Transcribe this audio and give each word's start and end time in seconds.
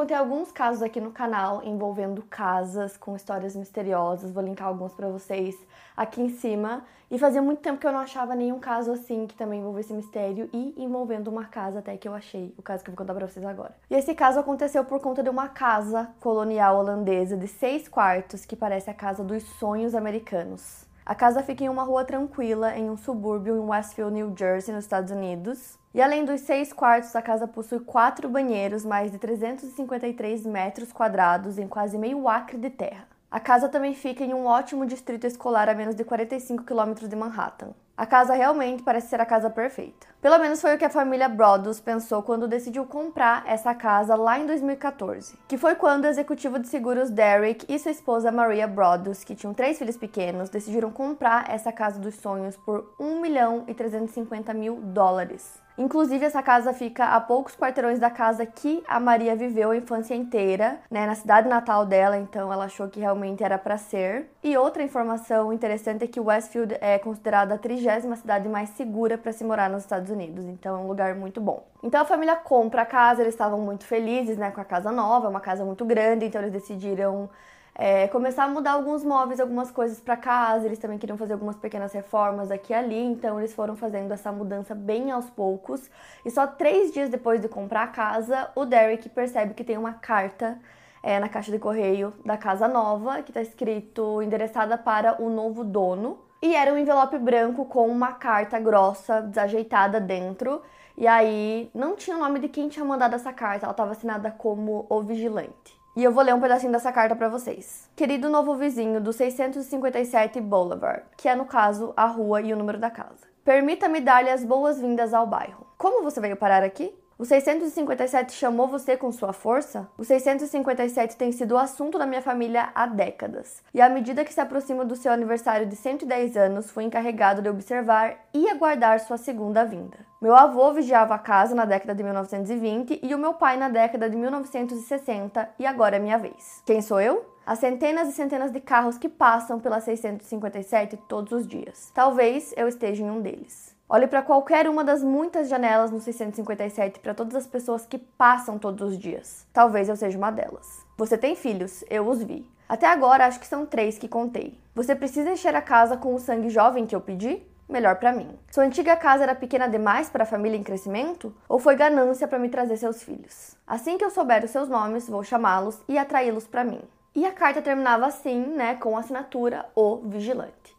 contei 0.00 0.16
alguns 0.16 0.50
casos 0.50 0.82
aqui 0.82 0.98
no 0.98 1.10
canal 1.10 1.62
envolvendo 1.62 2.22
casas 2.22 2.96
com 2.96 3.14
histórias 3.14 3.54
misteriosas. 3.54 4.32
Vou 4.32 4.42
linkar 4.42 4.66
alguns 4.66 4.94
para 4.94 5.06
vocês 5.08 5.54
aqui 5.94 6.22
em 6.22 6.30
cima. 6.30 6.82
E 7.10 7.18
fazia 7.18 7.42
muito 7.42 7.60
tempo 7.60 7.78
que 7.78 7.86
eu 7.86 7.92
não 7.92 7.98
achava 7.98 8.34
nenhum 8.34 8.58
caso 8.58 8.92
assim 8.92 9.26
que 9.26 9.34
também 9.34 9.60
envolvesse 9.60 9.92
mistério 9.92 10.48
e 10.54 10.74
envolvendo 10.82 11.28
uma 11.28 11.44
casa 11.44 11.80
até 11.80 11.98
que 11.98 12.08
eu 12.08 12.14
achei, 12.14 12.54
o 12.56 12.62
caso 12.62 12.82
que 12.82 12.88
eu 12.88 12.94
vou 12.94 12.96
contar 12.96 13.12
para 13.12 13.26
vocês 13.26 13.44
agora. 13.44 13.74
E 13.90 13.94
esse 13.94 14.14
caso 14.14 14.40
aconteceu 14.40 14.86
por 14.86 15.00
conta 15.00 15.22
de 15.22 15.28
uma 15.28 15.48
casa 15.48 16.08
colonial 16.18 16.78
holandesa 16.78 17.36
de 17.36 17.46
seis 17.46 17.86
quartos 17.86 18.46
que 18.46 18.56
parece 18.56 18.88
a 18.88 18.94
casa 18.94 19.22
dos 19.22 19.42
sonhos 19.58 19.94
americanos. 19.94 20.88
A 21.04 21.14
casa 21.14 21.42
fica 21.42 21.64
em 21.64 21.68
uma 21.68 21.82
rua 21.82 22.04
tranquila, 22.04 22.76
em 22.76 22.90
um 22.90 22.96
subúrbio 22.96 23.56
em 23.56 23.68
Westfield, 23.68 24.12
New 24.12 24.34
Jersey, 24.36 24.74
nos 24.74 24.84
Estados 24.84 25.10
Unidos. 25.10 25.78
E 25.92 26.00
além 26.00 26.24
dos 26.24 26.42
seis 26.42 26.72
quartos, 26.72 27.16
a 27.16 27.22
casa 27.22 27.48
possui 27.48 27.80
quatro 27.80 28.28
banheiros, 28.28 28.84
mais 28.84 29.10
de 29.10 29.18
353 29.18 30.46
metros 30.46 30.92
quadrados 30.92 31.58
em 31.58 31.66
quase 31.66 31.98
meio 31.98 32.28
acre 32.28 32.58
de 32.58 32.70
terra. 32.70 33.08
A 33.30 33.40
casa 33.40 33.68
também 33.68 33.94
fica 33.94 34.24
em 34.24 34.34
um 34.34 34.46
ótimo 34.46 34.84
distrito 34.84 35.26
escolar 35.26 35.68
a 35.68 35.74
menos 35.74 35.94
de 35.94 36.04
45 36.04 36.64
quilômetros 36.64 37.08
de 37.08 37.16
Manhattan. 37.16 37.70
A 38.00 38.06
casa 38.06 38.32
realmente 38.32 38.82
parece 38.82 39.08
ser 39.08 39.20
a 39.20 39.26
casa 39.26 39.50
perfeita. 39.50 40.06
Pelo 40.22 40.38
menos 40.38 40.62
foi 40.62 40.74
o 40.74 40.78
que 40.78 40.86
a 40.86 40.88
família 40.88 41.28
Brodus 41.28 41.80
pensou 41.80 42.22
quando 42.22 42.48
decidiu 42.48 42.86
comprar 42.86 43.44
essa 43.46 43.74
casa 43.74 44.14
lá 44.14 44.38
em 44.38 44.46
2014, 44.46 45.38
que 45.46 45.58
foi 45.58 45.74
quando 45.74 46.04
o 46.04 46.06
executivo 46.06 46.58
de 46.58 46.66
seguros 46.66 47.10
Derek 47.10 47.66
e 47.68 47.78
sua 47.78 47.90
esposa 47.90 48.32
Maria 48.32 48.66
Brodus, 48.66 49.22
que 49.22 49.34
tinham 49.34 49.52
três 49.52 49.76
filhos 49.76 49.98
pequenos, 49.98 50.48
decidiram 50.48 50.90
comprar 50.90 51.50
essa 51.50 51.70
casa 51.70 52.00
dos 52.00 52.14
sonhos 52.14 52.56
por 52.56 52.90
1 52.98 53.20
milhão 53.20 53.64
e 53.68 53.74
350 53.74 54.54
mil 54.54 54.76
dólares. 54.76 55.60
Inclusive, 55.80 56.26
essa 56.26 56.42
casa 56.42 56.74
fica 56.74 57.06
a 57.06 57.18
poucos 57.18 57.56
quarteirões 57.56 57.98
da 57.98 58.10
casa 58.10 58.44
que 58.44 58.84
a 58.86 59.00
Maria 59.00 59.34
viveu 59.34 59.70
a 59.70 59.76
infância 59.78 60.14
inteira, 60.14 60.78
né, 60.90 61.06
na 61.06 61.14
cidade 61.14 61.48
natal 61.48 61.86
dela, 61.86 62.18
então 62.18 62.52
ela 62.52 62.66
achou 62.66 62.86
que 62.86 63.00
realmente 63.00 63.42
era 63.42 63.56
para 63.56 63.78
ser. 63.78 64.30
E 64.44 64.58
outra 64.58 64.82
informação 64.82 65.50
interessante 65.50 66.04
é 66.04 66.06
que 66.06 66.20
Westfield 66.20 66.76
é 66.82 66.98
considerada 66.98 67.54
a 67.54 67.58
trigésima 67.58 68.14
cidade 68.14 68.46
mais 68.46 68.68
segura 68.68 69.16
para 69.16 69.32
se 69.32 69.42
morar 69.42 69.70
nos 69.70 69.82
Estados 69.84 70.10
Unidos, 70.10 70.44
então 70.44 70.76
é 70.76 70.78
um 70.80 70.86
lugar 70.86 71.14
muito 71.14 71.40
bom. 71.40 71.64
Então 71.82 72.02
a 72.02 72.04
família 72.04 72.36
compra 72.36 72.82
a 72.82 72.86
casa, 72.86 73.22
eles 73.22 73.32
estavam 73.32 73.58
muito 73.58 73.86
felizes, 73.86 74.36
né, 74.36 74.50
com 74.50 74.60
a 74.60 74.64
casa 74.66 74.92
nova, 74.92 75.30
uma 75.30 75.40
casa 75.40 75.64
muito 75.64 75.86
grande, 75.86 76.26
então 76.26 76.42
eles 76.42 76.52
decidiram 76.52 77.30
é, 77.74 78.08
começar 78.08 78.44
a 78.44 78.48
mudar 78.48 78.72
alguns 78.72 79.04
móveis, 79.04 79.40
algumas 79.40 79.70
coisas 79.70 80.00
para 80.00 80.16
casa. 80.16 80.66
Eles 80.66 80.78
também 80.78 80.98
queriam 80.98 81.16
fazer 81.16 81.32
algumas 81.32 81.56
pequenas 81.56 81.92
reformas 81.92 82.50
aqui 82.50 82.72
e 82.72 82.76
ali, 82.76 82.98
então 82.98 83.38
eles 83.38 83.54
foram 83.54 83.76
fazendo 83.76 84.12
essa 84.12 84.30
mudança 84.30 84.74
bem 84.74 85.10
aos 85.10 85.30
poucos. 85.30 85.90
E 86.24 86.30
só 86.30 86.46
três 86.46 86.92
dias 86.92 87.08
depois 87.08 87.40
de 87.40 87.48
comprar 87.48 87.84
a 87.84 87.88
casa, 87.88 88.50
o 88.54 88.64
Derek 88.64 89.08
percebe 89.08 89.54
que 89.54 89.64
tem 89.64 89.78
uma 89.78 89.94
carta 89.94 90.58
é, 91.02 91.18
na 91.18 91.28
caixa 91.28 91.50
de 91.50 91.58
correio 91.58 92.12
da 92.24 92.36
casa 92.36 92.68
nova, 92.68 93.22
que 93.22 93.30
está 93.30 93.40
escrito 93.40 94.22
endereçada 94.22 94.76
para 94.76 95.20
o 95.22 95.30
novo 95.30 95.64
dono. 95.64 96.18
E 96.42 96.54
era 96.54 96.72
um 96.72 96.78
envelope 96.78 97.18
branco 97.18 97.64
com 97.66 97.86
uma 97.86 98.12
carta 98.12 98.58
grossa, 98.58 99.20
desajeitada 99.22 100.00
dentro. 100.00 100.62
E 100.96 101.06
aí 101.06 101.70
não 101.74 101.96
tinha 101.96 102.16
o 102.16 102.20
nome 102.20 102.40
de 102.40 102.48
quem 102.48 102.68
tinha 102.68 102.84
mandado 102.84 103.14
essa 103.14 103.32
carta, 103.32 103.64
ela 103.64 103.72
estava 103.72 103.92
assinada 103.92 104.30
como 104.30 104.86
o 104.88 105.02
vigilante. 105.02 105.79
E 105.96 106.04
eu 106.04 106.12
vou 106.12 106.22
ler 106.22 106.34
um 106.34 106.40
pedacinho 106.40 106.70
dessa 106.70 106.92
carta 106.92 107.16
para 107.16 107.28
vocês. 107.28 107.90
Querido 107.96 108.30
novo 108.30 108.54
vizinho 108.54 109.00
do 109.00 109.12
657 109.12 110.40
Boulevard, 110.40 111.02
que 111.16 111.28
é 111.28 111.34
no 111.34 111.44
caso 111.44 111.92
a 111.96 112.06
rua 112.06 112.40
e 112.40 112.52
o 112.52 112.56
número 112.56 112.78
da 112.78 112.88
casa. 112.88 113.26
Permita-me 113.44 114.00
dar-lhe 114.00 114.30
as 114.30 114.44
boas-vindas 114.44 115.12
ao 115.12 115.26
bairro. 115.26 115.66
Como 115.76 116.04
você 116.04 116.20
veio 116.20 116.36
parar 116.36 116.62
aqui? 116.62 116.94
O 117.20 117.24
657 117.26 118.32
chamou 118.32 118.66
você 118.66 118.96
com 118.96 119.12
sua 119.12 119.34
força? 119.34 119.86
O 119.98 120.02
657 120.02 121.18
tem 121.18 121.30
sido 121.30 121.52
o 121.52 121.58
assunto 121.58 121.98
da 121.98 122.06
minha 122.06 122.22
família 122.22 122.70
há 122.74 122.86
décadas. 122.86 123.62
E 123.74 123.80
à 123.82 123.90
medida 123.90 124.24
que 124.24 124.32
se 124.32 124.40
aproxima 124.40 124.86
do 124.86 124.96
seu 124.96 125.12
aniversário 125.12 125.66
de 125.66 125.76
110 125.76 126.34
anos, 126.38 126.70
fui 126.70 126.82
encarregado 126.82 127.42
de 127.42 127.50
observar 127.50 128.16
e 128.32 128.48
aguardar 128.48 129.00
sua 129.00 129.18
segunda 129.18 129.66
vinda. 129.66 129.98
Meu 130.18 130.34
avô 130.34 130.72
vigiava 130.72 131.14
a 131.14 131.18
casa 131.18 131.54
na 131.54 131.66
década 131.66 131.94
de 131.94 132.02
1920 132.02 133.00
e 133.02 133.14
o 133.14 133.18
meu 133.18 133.34
pai 133.34 133.58
na 133.58 133.68
década 133.68 134.08
de 134.08 134.16
1960 134.16 135.46
e 135.58 135.66
agora 135.66 135.96
é 135.96 135.98
minha 135.98 136.16
vez. 136.16 136.62
Quem 136.64 136.80
sou 136.80 137.02
eu? 137.02 137.26
As 137.44 137.58
centenas 137.58 138.08
e 138.08 138.12
centenas 138.12 138.50
de 138.50 138.60
carros 138.60 138.96
que 138.96 139.10
passam 139.10 139.60
pela 139.60 139.78
657 139.78 140.96
todos 141.06 141.32
os 141.32 141.46
dias. 141.46 141.90
Talvez 141.94 142.54
eu 142.56 142.66
esteja 142.66 143.02
em 143.02 143.10
um 143.10 143.20
deles. 143.20 143.78
Olhe 143.92 144.06
para 144.06 144.22
qualquer 144.22 144.68
uma 144.68 144.84
das 144.84 145.02
muitas 145.02 145.48
janelas 145.48 145.90
no 145.90 145.98
657 145.98 147.00
para 147.00 147.12
todas 147.12 147.34
as 147.34 147.44
pessoas 147.44 147.84
que 147.84 147.98
passam 147.98 148.56
todos 148.56 148.92
os 148.92 148.96
dias. 148.96 149.44
Talvez 149.52 149.88
eu 149.88 149.96
seja 149.96 150.16
uma 150.16 150.30
delas. 150.30 150.86
Você 150.96 151.18
tem 151.18 151.34
filhos? 151.34 151.82
Eu 151.90 152.08
os 152.08 152.22
vi. 152.22 152.48
Até 152.68 152.86
agora 152.86 153.26
acho 153.26 153.40
que 153.40 153.48
são 153.48 153.66
três 153.66 153.98
que 153.98 154.06
contei. 154.06 154.56
Você 154.76 154.94
precisa 154.94 155.32
encher 155.32 155.56
a 155.56 155.60
casa 155.60 155.96
com 155.96 156.14
o 156.14 156.20
sangue 156.20 156.50
jovem 156.50 156.86
que 156.86 156.94
eu 156.94 157.00
pedi? 157.00 157.42
Melhor 157.68 157.96
para 157.96 158.12
mim. 158.12 158.30
Sua 158.52 158.62
antiga 158.62 158.94
casa 158.94 159.24
era 159.24 159.34
pequena 159.34 159.66
demais 159.66 160.08
para 160.08 160.22
a 160.22 160.26
família 160.26 160.56
em 160.56 160.62
crescimento? 160.62 161.34
Ou 161.48 161.58
foi 161.58 161.74
ganância 161.74 162.28
para 162.28 162.38
me 162.38 162.48
trazer 162.48 162.76
seus 162.76 163.02
filhos? 163.02 163.56
Assim 163.66 163.98
que 163.98 164.04
eu 164.04 164.10
souber 164.10 164.44
os 164.44 164.52
seus 164.52 164.68
nomes, 164.68 165.08
vou 165.08 165.24
chamá-los 165.24 165.82
e 165.88 165.98
atraí-los 165.98 166.46
para 166.46 166.62
mim. 166.62 166.80
E 167.12 167.26
a 167.26 167.32
carta 167.32 167.60
terminava 167.60 168.06
assim, 168.06 168.38
né, 168.54 168.76
com 168.76 168.96
a 168.96 169.00
assinatura 169.00 169.66
O 169.74 169.96
Vigilante. 169.96 170.78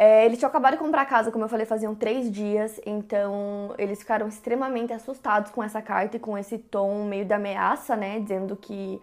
É, 0.00 0.24
eles 0.24 0.38
tinham 0.38 0.48
acabado 0.48 0.74
de 0.74 0.78
comprar 0.78 1.02
a 1.02 1.04
casa, 1.04 1.32
como 1.32 1.44
eu 1.44 1.48
falei, 1.48 1.66
faziam 1.66 1.92
três 1.92 2.30
dias, 2.30 2.80
então 2.86 3.74
eles 3.76 3.98
ficaram 3.98 4.28
extremamente 4.28 4.92
assustados 4.92 5.50
com 5.50 5.60
essa 5.60 5.82
carta 5.82 6.16
e 6.16 6.20
com 6.20 6.38
esse 6.38 6.56
tom 6.56 7.04
meio 7.04 7.24
de 7.24 7.32
ameaça, 7.32 7.96
né? 7.96 8.20
Dizendo 8.20 8.54
que 8.54 9.02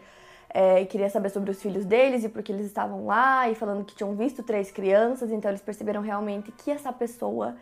é, 0.50 0.86
queria 0.86 1.10
saber 1.10 1.28
sobre 1.32 1.52
os 1.52 1.62
filhos 1.62 1.84
deles 1.84 2.24
e 2.24 2.30
porque 2.30 2.50
eles 2.50 2.66
estavam 2.66 3.06
lá 3.06 3.50
e 3.50 3.56
falando 3.56 3.84
que 3.84 3.94
tinham 3.94 4.16
visto 4.16 4.42
três 4.42 4.72
crianças, 4.72 5.32
então 5.32 5.52
eles 5.52 5.62
perceberam 5.62 6.02
realmente 6.02 6.50
que 6.54 6.72
essa 6.72 6.94
pessoa, 6.94 7.58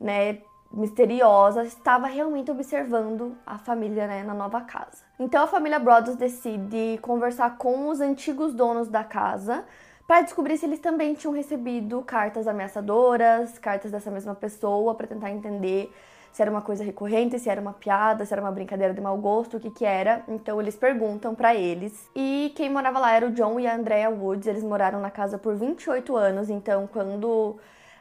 né, 0.00 0.38
misteriosa, 0.70 1.64
estava 1.64 2.06
realmente 2.06 2.52
observando 2.52 3.36
a 3.44 3.58
família 3.58 4.06
né, 4.06 4.22
na 4.22 4.32
nova 4.32 4.60
casa. 4.60 5.02
Então 5.18 5.42
a 5.42 5.48
família 5.48 5.80
Brothers 5.80 6.16
decide 6.16 7.00
conversar 7.02 7.58
com 7.58 7.88
os 7.88 8.00
antigos 8.00 8.54
donos 8.54 8.86
da 8.86 9.02
casa 9.02 9.64
para 10.06 10.22
descobrir 10.22 10.56
se 10.56 10.66
eles 10.66 10.78
também 10.78 11.14
tinham 11.14 11.34
recebido 11.34 12.02
cartas 12.02 12.46
ameaçadoras, 12.46 13.58
cartas 13.58 13.90
dessa 13.90 14.10
mesma 14.10 14.34
pessoa, 14.34 14.94
para 14.94 15.06
tentar 15.06 15.30
entender 15.30 15.92
se 16.32 16.42
era 16.42 16.50
uma 16.50 16.60
coisa 16.60 16.84
recorrente, 16.84 17.38
se 17.38 17.48
era 17.48 17.60
uma 17.60 17.72
piada, 17.72 18.26
se 18.26 18.32
era 18.32 18.42
uma 18.42 18.52
brincadeira 18.52 18.92
de 18.92 19.00
mau 19.00 19.16
gosto, 19.16 19.56
o 19.56 19.60
que 19.60 19.70
que 19.70 19.86
era. 19.86 20.22
Então 20.28 20.60
eles 20.60 20.76
perguntam 20.76 21.34
para 21.34 21.54
eles. 21.54 22.10
E 22.14 22.52
quem 22.54 22.68
morava 22.68 22.98
lá 22.98 23.12
era 23.12 23.26
o 23.26 23.30
John 23.30 23.58
e 23.58 23.66
a 23.66 23.74
Andrea 23.74 24.10
Woods. 24.10 24.46
Eles 24.46 24.62
moraram 24.62 25.00
na 25.00 25.10
casa 25.10 25.38
por 25.38 25.56
28 25.56 26.14
anos. 26.14 26.50
Então 26.50 26.86
quando 26.86 27.56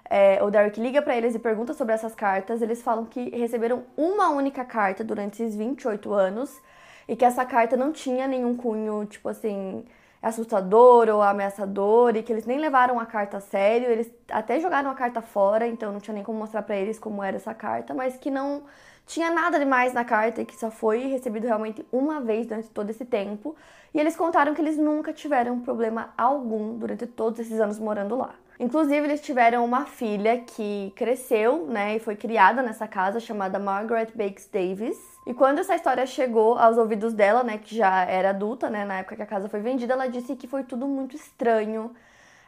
é, 0.09 0.43
o 0.43 0.51
Derek 0.51 0.79
liga 0.81 1.01
para 1.01 1.15
eles 1.15 1.33
e 1.33 1.39
pergunta 1.39 1.73
sobre 1.73 1.93
essas 1.95 2.13
cartas, 2.13 2.61
eles 2.61 2.81
falam 2.81 3.05
que 3.05 3.29
receberam 3.29 3.83
uma 3.95 4.29
única 4.29 4.65
carta 4.65 5.01
durante 5.01 5.41
esses 5.41 5.55
28 5.55 6.13
anos 6.13 6.61
e 7.07 7.15
que 7.15 7.23
essa 7.23 7.45
carta 7.45 7.77
não 7.77 7.91
tinha 7.91 8.27
nenhum 8.27 8.55
cunho, 8.55 9.05
tipo 9.05 9.29
assim, 9.29 9.85
assustador 10.25 11.07
ou 11.07 11.21
ameaçador 11.21 12.15
e 12.15 12.23
que 12.23 12.33
eles 12.33 12.47
nem 12.47 12.57
levaram 12.57 12.99
a 12.99 13.05
carta 13.05 13.37
a 13.37 13.39
sério, 13.39 13.87
eles 13.87 14.11
até 14.27 14.59
jogaram 14.59 14.89
a 14.89 14.95
carta 14.95 15.21
fora, 15.21 15.67
então 15.67 15.93
não 15.93 15.99
tinha 15.99 16.15
nem 16.15 16.23
como 16.23 16.39
mostrar 16.39 16.63
para 16.63 16.75
eles 16.75 16.97
como 16.97 17.21
era 17.21 17.37
essa 17.37 17.53
carta, 17.53 17.93
mas 17.93 18.17
que 18.17 18.31
não 18.31 18.63
tinha 19.05 19.29
nada 19.29 19.59
demais 19.59 19.93
na 19.93 20.03
carta 20.03 20.41
e 20.41 20.45
que 20.45 20.55
só 20.55 20.71
foi 20.71 21.05
recebido 21.05 21.45
realmente 21.45 21.85
uma 21.91 22.19
vez 22.19 22.47
durante 22.47 22.71
todo 22.71 22.89
esse 22.89 23.05
tempo. 23.05 23.55
E 23.93 23.99
eles 23.99 24.15
contaram 24.15 24.55
que 24.55 24.61
eles 24.61 24.77
nunca 24.77 25.13
tiveram 25.13 25.59
problema 25.59 26.11
algum 26.17 26.75
durante 26.75 27.05
todos 27.05 27.39
esses 27.39 27.59
anos 27.59 27.77
morando 27.77 28.15
lá. 28.15 28.33
Inclusive, 28.59 29.05
eles 29.05 29.21
tiveram 29.21 29.65
uma 29.65 29.85
filha 29.85 30.39
que 30.39 30.93
cresceu, 30.95 31.67
né, 31.67 31.97
e 31.97 31.99
foi 31.99 32.15
criada 32.15 32.61
nessa 32.61 32.87
casa 32.87 33.19
chamada 33.19 33.59
Margaret 33.59 34.07
Bakes 34.15 34.49
Davis. 34.51 34.97
E 35.27 35.33
quando 35.33 35.59
essa 35.59 35.75
história 35.75 36.05
chegou 36.05 36.57
aos 36.57 36.77
ouvidos 36.77 37.13
dela, 37.13 37.43
né, 37.43 37.57
que 37.57 37.75
já 37.75 38.05
era 38.05 38.29
adulta, 38.29 38.69
né, 38.69 38.85
na 38.85 38.99
época 38.99 39.17
que 39.17 39.21
a 39.21 39.25
casa 39.25 39.49
foi 39.49 39.59
vendida, 39.59 39.93
ela 39.93 40.07
disse 40.07 40.35
que 40.35 40.47
foi 40.47 40.63
tudo 40.63 40.87
muito 40.87 41.15
estranho, 41.15 41.93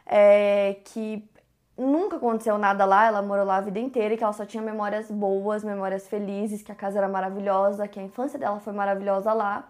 é, 0.06 0.76
que 0.84 1.28
nunca 1.76 2.16
aconteceu 2.16 2.56
nada 2.56 2.84
lá, 2.86 3.06
ela 3.06 3.20
morou 3.22 3.44
lá 3.44 3.58
a 3.58 3.60
vida 3.60 3.78
inteira 3.78 4.14
e 4.14 4.16
que 4.16 4.24
ela 4.24 4.32
só 4.32 4.46
tinha 4.46 4.62
memórias 4.62 5.10
boas, 5.10 5.62
memórias 5.62 6.08
felizes, 6.08 6.62
que 6.62 6.72
a 6.72 6.74
casa 6.74 6.98
era 6.98 7.08
maravilhosa, 7.08 7.86
que 7.86 8.00
a 8.00 8.02
infância 8.02 8.38
dela 8.38 8.58
foi 8.60 8.72
maravilhosa 8.72 9.32
lá. 9.32 9.68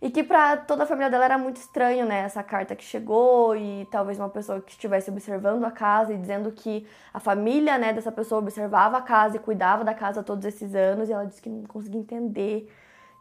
E 0.00 0.10
que 0.10 0.22
para 0.22 0.56
toda 0.56 0.84
a 0.84 0.86
família 0.86 1.10
dela 1.10 1.24
era 1.24 1.36
muito 1.36 1.56
estranho, 1.56 2.06
né? 2.06 2.20
Essa 2.20 2.42
carta 2.42 2.76
que 2.76 2.84
chegou 2.84 3.56
e 3.56 3.86
talvez 3.90 4.18
uma 4.18 4.28
pessoa 4.28 4.60
que 4.60 4.70
estivesse 4.70 5.10
observando 5.10 5.64
a 5.64 5.72
casa 5.72 6.12
e 6.12 6.16
dizendo 6.16 6.52
que 6.52 6.86
a 7.12 7.18
família, 7.18 7.76
né, 7.78 7.92
dessa 7.92 8.12
pessoa 8.12 8.40
observava 8.40 8.98
a 8.98 9.02
casa 9.02 9.36
e 9.36 9.40
cuidava 9.40 9.82
da 9.82 9.92
casa 9.92 10.22
todos 10.22 10.44
esses 10.44 10.74
anos 10.74 11.08
e 11.08 11.12
ela 11.12 11.26
disse 11.26 11.42
que 11.42 11.48
não 11.48 11.64
conseguia 11.64 12.00
entender 12.00 12.72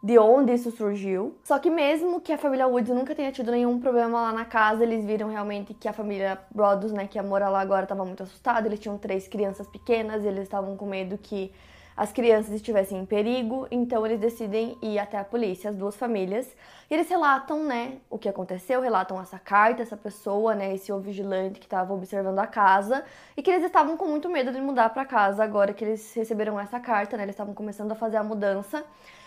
de 0.03 0.19
onde 0.19 0.53
isso 0.53 0.69
surgiu. 0.69 1.35
Só 1.43 1.57
que 1.57 1.69
mesmo 1.69 2.21
que 2.21 2.31
a 2.31 2.37
família 2.37 2.67
Woods 2.67 2.93
nunca 2.93 3.15
tenha 3.15 3.31
tido 3.31 3.51
nenhum 3.51 3.79
problema 3.79 4.21
lá 4.21 4.31
na 4.31 4.45
casa, 4.45 4.83
eles 4.83 5.03
viram 5.03 5.29
realmente 5.29 5.73
que 5.73 5.87
a 5.87 5.93
família 5.93 6.39
Brothers, 6.53 6.93
né, 6.93 7.07
que 7.07 7.17
ia 7.17 7.23
morar 7.23 7.49
lá 7.49 7.59
agora, 7.59 7.83
estava 7.83 8.05
muito 8.05 8.21
assustada. 8.21 8.67
Eles 8.67 8.79
tinham 8.79 8.97
três 8.97 9.27
crianças 9.27 9.67
pequenas 9.67 10.23
e 10.23 10.27
eles 10.27 10.43
estavam 10.43 10.77
com 10.77 10.85
medo 10.85 11.17
que 11.17 11.51
as 11.97 12.13
crianças 12.13 12.53
estivessem 12.53 12.99
em 12.99 13.05
perigo, 13.07 13.67
então 13.71 14.05
eles 14.05 14.19
decidem 14.19 14.77
ir 14.83 14.99
até 14.99 15.17
a 15.17 15.23
polícia, 15.23 15.71
as 15.71 15.75
duas 15.75 15.95
famílias, 15.95 16.47
e 16.89 16.93
eles 16.93 17.09
relatam, 17.09 17.63
né, 17.63 17.97
o 18.07 18.19
que 18.19 18.29
aconteceu, 18.29 18.79
relatam 18.79 19.19
essa 19.19 19.39
carta, 19.39 19.81
essa 19.81 19.97
pessoa, 19.97 20.53
né, 20.53 20.75
esse 20.75 20.93
vigilante 20.99 21.59
que 21.59 21.65
estava 21.65 21.91
observando 21.91 22.37
a 22.37 22.45
casa, 22.45 23.03
e 23.35 23.41
que 23.41 23.49
eles 23.49 23.63
estavam 23.63 23.97
com 23.97 24.05
muito 24.05 24.29
medo 24.29 24.51
de 24.51 24.61
mudar 24.61 24.89
para 24.89 25.03
casa 25.05 25.43
agora 25.43 25.73
que 25.73 25.83
eles 25.83 26.13
receberam 26.13 26.59
essa 26.59 26.79
carta, 26.79 27.17
né, 27.17 27.23
eles 27.23 27.33
estavam 27.33 27.55
começando 27.55 27.91
a 27.91 27.95
fazer 27.95 28.17
a 28.17 28.23
mudança. 28.23 28.85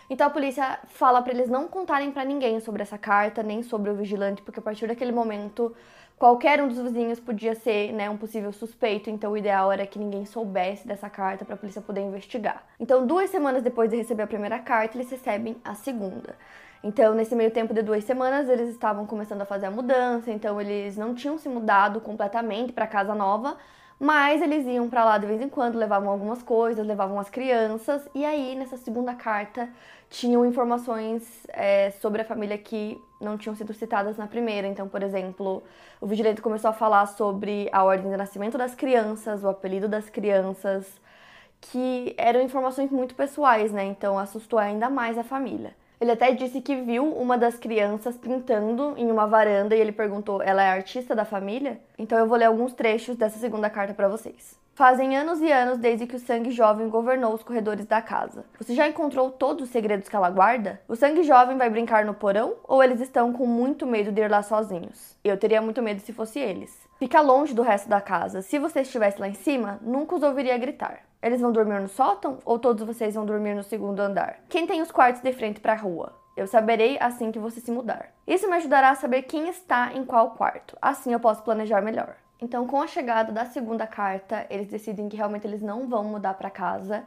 Então 0.08 0.26
a 0.26 0.30
polícia 0.30 0.78
fala 0.88 1.22
para 1.22 1.32
eles 1.32 1.48
não 1.48 1.68
contarem 1.68 2.10
para 2.10 2.24
ninguém 2.24 2.58
sobre 2.60 2.82
essa 2.82 2.98
carta, 2.98 3.42
nem 3.42 3.62
sobre 3.62 3.90
o 3.90 3.94
vigilante, 3.94 4.42
porque 4.42 4.58
a 4.58 4.62
partir 4.62 4.86
daquele 4.86 5.12
momento 5.12 5.74
qualquer 6.20 6.62
um 6.62 6.68
dos 6.68 6.76
vizinhos 6.78 7.18
podia 7.18 7.54
ser 7.54 7.94
né, 7.94 8.10
um 8.10 8.16
possível 8.18 8.52
suspeito, 8.52 9.08
então 9.08 9.32
o 9.32 9.38
ideal 9.38 9.72
era 9.72 9.86
que 9.86 9.98
ninguém 9.98 10.26
soubesse 10.26 10.86
dessa 10.86 11.08
carta 11.08 11.46
para 11.46 11.54
a 11.54 11.56
polícia 11.56 11.80
poder 11.80 12.02
investigar. 12.02 12.62
Então, 12.78 13.06
duas 13.06 13.30
semanas 13.30 13.62
depois 13.62 13.88
de 13.88 13.96
receber 13.96 14.24
a 14.24 14.26
primeira 14.26 14.58
carta, 14.58 14.98
eles 14.98 15.10
recebem 15.10 15.56
a 15.64 15.74
segunda. 15.74 16.36
Então, 16.84 17.14
nesse 17.14 17.34
meio 17.34 17.50
tempo 17.50 17.72
de 17.72 17.80
duas 17.80 18.04
semanas, 18.04 18.50
eles 18.50 18.68
estavam 18.68 19.06
começando 19.06 19.40
a 19.40 19.46
fazer 19.46 19.66
a 19.66 19.70
mudança, 19.70 20.30
então 20.30 20.60
eles 20.60 20.94
não 20.94 21.14
tinham 21.14 21.38
se 21.38 21.48
mudado 21.48 22.02
completamente 22.02 22.70
para 22.70 22.86
casa 22.86 23.14
nova, 23.14 23.56
mas 24.00 24.40
eles 24.40 24.66
iam 24.66 24.88
para 24.88 25.04
lá 25.04 25.18
de 25.18 25.26
vez 25.26 25.42
em 25.42 25.48
quando, 25.48 25.76
levavam 25.76 26.08
algumas 26.08 26.42
coisas, 26.42 26.86
levavam 26.86 27.20
as 27.20 27.28
crianças, 27.28 28.08
e 28.14 28.24
aí 28.24 28.54
nessa 28.54 28.78
segunda 28.78 29.14
carta 29.14 29.68
tinham 30.08 30.44
informações 30.46 31.46
é, 31.50 31.90
sobre 32.00 32.22
a 32.22 32.24
família 32.24 32.56
que 32.56 32.98
não 33.20 33.36
tinham 33.36 33.54
sido 33.54 33.74
citadas 33.74 34.16
na 34.16 34.26
primeira. 34.26 34.66
Então, 34.66 34.88
por 34.88 35.02
exemplo, 35.02 35.62
o 36.00 36.06
vigilante 36.06 36.40
começou 36.40 36.70
a 36.70 36.72
falar 36.72 37.06
sobre 37.06 37.68
a 37.72 37.84
ordem 37.84 38.10
de 38.10 38.16
nascimento 38.16 38.56
das 38.58 38.74
crianças, 38.74 39.44
o 39.44 39.48
apelido 39.48 39.86
das 39.86 40.08
crianças, 40.08 41.00
que 41.60 42.14
eram 42.16 42.40
informações 42.40 42.90
muito 42.90 43.14
pessoais, 43.14 43.70
né? 43.70 43.84
Então 43.84 44.18
assustou 44.18 44.58
ainda 44.58 44.88
mais 44.90 45.18
a 45.18 45.22
família. 45.22 45.74
Ele 46.00 46.12
até 46.12 46.32
disse 46.32 46.62
que 46.62 46.76
viu 46.76 47.04
uma 47.12 47.36
das 47.36 47.56
crianças 47.56 48.16
pintando 48.16 48.94
em 48.96 49.10
uma 49.10 49.26
varanda 49.26 49.76
e 49.76 49.80
ele 49.80 49.92
perguntou: 49.92 50.40
ela 50.42 50.62
é 50.62 50.70
artista 50.70 51.14
da 51.14 51.26
família? 51.26 51.78
Então 51.98 52.18
eu 52.18 52.26
vou 52.26 52.38
ler 52.38 52.46
alguns 52.46 52.72
trechos 52.72 53.16
dessa 53.16 53.38
segunda 53.38 53.68
carta 53.68 53.92
para 53.92 54.08
vocês. 54.08 54.58
Fazem 54.74 55.14
anos 55.14 55.42
e 55.42 55.52
anos 55.52 55.76
desde 55.76 56.06
que 56.06 56.16
o 56.16 56.18
sangue 56.18 56.52
jovem 56.52 56.88
governou 56.88 57.34
os 57.34 57.42
corredores 57.42 57.84
da 57.84 58.00
casa. 58.00 58.46
Você 58.58 58.74
já 58.74 58.88
encontrou 58.88 59.30
todos 59.30 59.64
os 59.64 59.70
segredos 59.70 60.08
que 60.08 60.16
ela 60.16 60.30
guarda? 60.30 60.80
O 60.88 60.96
sangue 60.96 61.22
jovem 61.22 61.58
vai 61.58 61.68
brincar 61.68 62.06
no 62.06 62.14
porão 62.14 62.54
ou 62.66 62.82
eles 62.82 62.98
estão 62.98 63.30
com 63.30 63.46
muito 63.46 63.86
medo 63.86 64.10
de 64.10 64.22
ir 64.22 64.30
lá 64.30 64.42
sozinhos? 64.42 65.18
Eu 65.22 65.36
teria 65.36 65.60
muito 65.60 65.82
medo 65.82 66.00
se 66.00 66.14
fosse 66.14 66.38
eles. 66.38 66.88
Fica 67.00 67.22
longe 67.22 67.54
do 67.54 67.62
resto 67.62 67.88
da 67.88 67.98
casa. 67.98 68.42
Se 68.42 68.58
você 68.58 68.82
estivesse 68.82 69.18
lá 69.18 69.26
em 69.26 69.32
cima, 69.32 69.78
nunca 69.80 70.14
os 70.14 70.22
ouviria 70.22 70.58
gritar. 70.58 71.00
Eles 71.22 71.40
vão 71.40 71.50
dormir 71.50 71.80
no 71.80 71.88
sótão 71.88 72.40
ou 72.44 72.58
todos 72.58 72.86
vocês 72.86 73.14
vão 73.14 73.24
dormir 73.24 73.54
no 73.54 73.62
segundo 73.62 74.00
andar? 74.00 74.40
Quem 74.50 74.66
tem 74.66 74.82
os 74.82 74.90
quartos 74.90 75.22
de 75.22 75.32
frente 75.32 75.60
para 75.60 75.72
a 75.72 75.76
rua? 75.76 76.12
Eu 76.36 76.46
saberei 76.46 76.98
assim 77.00 77.32
que 77.32 77.38
você 77.38 77.58
se 77.58 77.70
mudar. 77.70 78.10
Isso 78.26 78.46
me 78.50 78.56
ajudará 78.56 78.90
a 78.90 78.94
saber 78.94 79.22
quem 79.22 79.48
está 79.48 79.94
em 79.94 80.04
qual 80.04 80.32
quarto. 80.32 80.76
Assim 80.82 81.14
eu 81.14 81.18
posso 81.18 81.42
planejar 81.42 81.80
melhor. 81.80 82.16
Então, 82.38 82.66
com 82.66 82.82
a 82.82 82.86
chegada 82.86 83.32
da 83.32 83.46
segunda 83.46 83.86
carta, 83.86 84.44
eles 84.50 84.68
decidem 84.68 85.08
que 85.08 85.16
realmente 85.16 85.46
eles 85.46 85.62
não 85.62 85.88
vão 85.88 86.04
mudar 86.04 86.34
para 86.34 86.50
casa. 86.50 87.02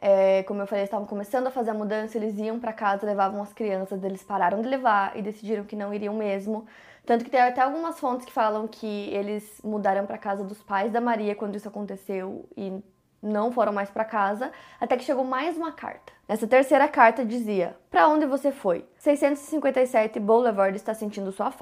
É, 0.00 0.44
como 0.44 0.62
eu 0.62 0.68
falei, 0.68 0.82
eles 0.82 0.88
estavam 0.88 1.06
começando 1.06 1.48
a 1.48 1.50
fazer 1.50 1.70
a 1.70 1.74
mudança, 1.74 2.16
eles 2.16 2.38
iam 2.38 2.60
para 2.60 2.72
casa, 2.72 3.04
levavam 3.04 3.42
as 3.42 3.52
crianças, 3.52 4.04
eles 4.04 4.22
pararam 4.22 4.62
de 4.62 4.68
levar 4.68 5.16
e 5.16 5.22
decidiram 5.22 5.64
que 5.64 5.74
não 5.74 5.92
iriam 5.92 6.14
mesmo. 6.14 6.64
Tanto 7.04 7.24
que 7.24 7.30
tem 7.30 7.40
até 7.40 7.60
algumas 7.60 7.98
fontes 7.98 8.24
que 8.24 8.32
falam 8.32 8.68
que 8.68 9.10
eles 9.10 9.60
mudaram 9.64 10.06
para 10.06 10.16
casa 10.16 10.44
dos 10.44 10.62
pais 10.62 10.92
da 10.92 11.00
Maria 11.00 11.34
quando 11.34 11.56
isso 11.56 11.68
aconteceu 11.68 12.48
e 12.56 12.80
não 13.20 13.52
foram 13.52 13.72
mais 13.72 13.90
para 13.90 14.04
casa, 14.04 14.52
até 14.80 14.96
que 14.96 15.04
chegou 15.04 15.24
mais 15.24 15.56
uma 15.56 15.72
carta. 15.72 16.12
Essa 16.28 16.46
terceira 16.46 16.88
carta 16.88 17.24
dizia: 17.24 17.76
"Para 17.90 18.08
onde 18.08 18.26
você 18.26 18.50
foi? 18.52 18.84
657 18.98 20.18
Boulevard 20.20 20.76
está 20.76 20.94
sentindo 20.94 21.32
sua 21.32 21.46
falta." 21.50 21.61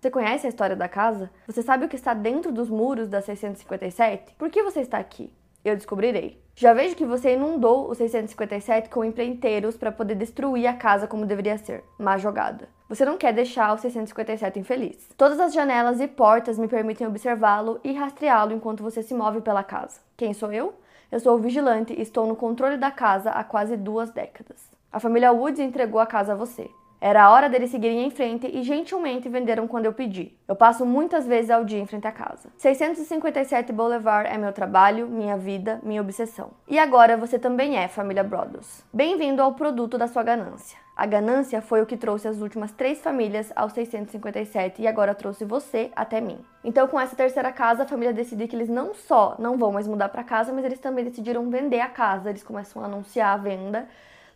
Você 0.00 0.10
conhece 0.10 0.46
a 0.46 0.48
história 0.48 0.74
da 0.74 0.88
casa? 0.88 1.30
Você 1.46 1.60
sabe 1.62 1.84
o 1.84 1.88
que 1.88 1.94
está 1.94 2.14
dentro 2.14 2.50
dos 2.50 2.70
muros 2.70 3.06
da 3.06 3.20
657? 3.20 4.34
Por 4.38 4.48
que 4.48 4.62
você 4.62 4.80
está 4.80 4.96
aqui? 4.96 5.30
Eu 5.62 5.76
descobrirei. 5.76 6.42
Já 6.56 6.72
vejo 6.72 6.96
que 6.96 7.04
você 7.04 7.34
inundou 7.34 7.90
o 7.90 7.94
657 7.94 8.88
com 8.88 9.04
empreiteiros 9.04 9.76
para 9.76 9.92
poder 9.92 10.14
destruir 10.14 10.66
a 10.66 10.72
casa 10.72 11.06
como 11.06 11.26
deveria 11.26 11.58
ser. 11.58 11.84
Má 11.98 12.16
jogada. 12.16 12.66
Você 12.88 13.04
não 13.04 13.18
quer 13.18 13.34
deixar 13.34 13.74
o 13.74 13.76
657 13.76 14.58
infeliz. 14.58 15.06
Todas 15.18 15.38
as 15.38 15.52
janelas 15.52 16.00
e 16.00 16.08
portas 16.08 16.58
me 16.58 16.66
permitem 16.66 17.06
observá-lo 17.06 17.78
e 17.84 17.92
rastreá-lo 17.92 18.54
enquanto 18.54 18.82
você 18.82 19.02
se 19.02 19.12
move 19.12 19.42
pela 19.42 19.62
casa. 19.62 20.00
Quem 20.16 20.32
sou 20.32 20.50
eu? 20.50 20.72
Eu 21.12 21.20
sou 21.20 21.36
o 21.36 21.40
vigilante 21.40 21.92
e 21.92 22.00
estou 22.00 22.26
no 22.26 22.36
controle 22.36 22.78
da 22.78 22.90
casa 22.90 23.32
há 23.32 23.44
quase 23.44 23.76
duas 23.76 24.10
décadas. 24.10 24.66
A 24.90 24.98
família 24.98 25.30
Woods 25.30 25.60
entregou 25.60 26.00
a 26.00 26.06
casa 26.06 26.32
a 26.32 26.36
você. 26.36 26.70
Era 27.02 27.24
a 27.24 27.30
hora 27.30 27.48
deles 27.48 27.70
seguirem 27.70 28.04
em 28.04 28.10
frente 28.10 28.46
e 28.46 28.62
gentilmente 28.62 29.26
venderam 29.26 29.66
quando 29.66 29.86
eu 29.86 29.92
pedi. 29.92 30.36
Eu 30.46 30.54
passo 30.54 30.84
muitas 30.84 31.26
vezes 31.26 31.50
ao 31.50 31.64
dia 31.64 31.78
em 31.78 31.86
frente 31.86 32.06
à 32.06 32.12
casa. 32.12 32.50
657 32.58 33.72
Boulevard 33.72 34.28
é 34.28 34.36
meu 34.36 34.52
trabalho, 34.52 35.06
minha 35.06 35.34
vida, 35.34 35.80
minha 35.82 36.02
obsessão. 36.02 36.50
E 36.68 36.78
agora 36.78 37.16
você 37.16 37.38
também 37.38 37.78
é, 37.78 37.88
família 37.88 38.22
Brothers. 38.22 38.84
Bem-vindo 38.92 39.40
ao 39.40 39.54
produto 39.54 39.96
da 39.96 40.06
sua 40.06 40.22
ganância. 40.22 40.76
A 40.94 41.06
ganância 41.06 41.62
foi 41.62 41.80
o 41.80 41.86
que 41.86 41.96
trouxe 41.96 42.28
as 42.28 42.42
últimas 42.42 42.70
três 42.72 43.00
famílias 43.00 43.50
aos 43.56 43.72
657 43.72 44.82
e 44.82 44.86
agora 44.86 45.14
trouxe 45.14 45.46
você 45.46 45.90
até 45.96 46.20
mim. 46.20 46.38
Então, 46.62 46.86
com 46.86 47.00
essa 47.00 47.16
terceira 47.16 47.50
casa, 47.50 47.84
a 47.84 47.86
família 47.86 48.12
decide 48.12 48.46
que 48.46 48.54
eles 48.54 48.68
não 48.68 48.92
só 48.92 49.36
não 49.38 49.56
vão 49.56 49.72
mais 49.72 49.88
mudar 49.88 50.10
para 50.10 50.22
casa, 50.22 50.52
mas 50.52 50.66
eles 50.66 50.78
também 50.78 51.02
decidiram 51.02 51.48
vender 51.48 51.80
a 51.80 51.88
casa. 51.88 52.28
Eles 52.28 52.42
começam 52.42 52.82
a 52.82 52.84
anunciar 52.84 53.32
a 53.32 53.38
venda 53.38 53.88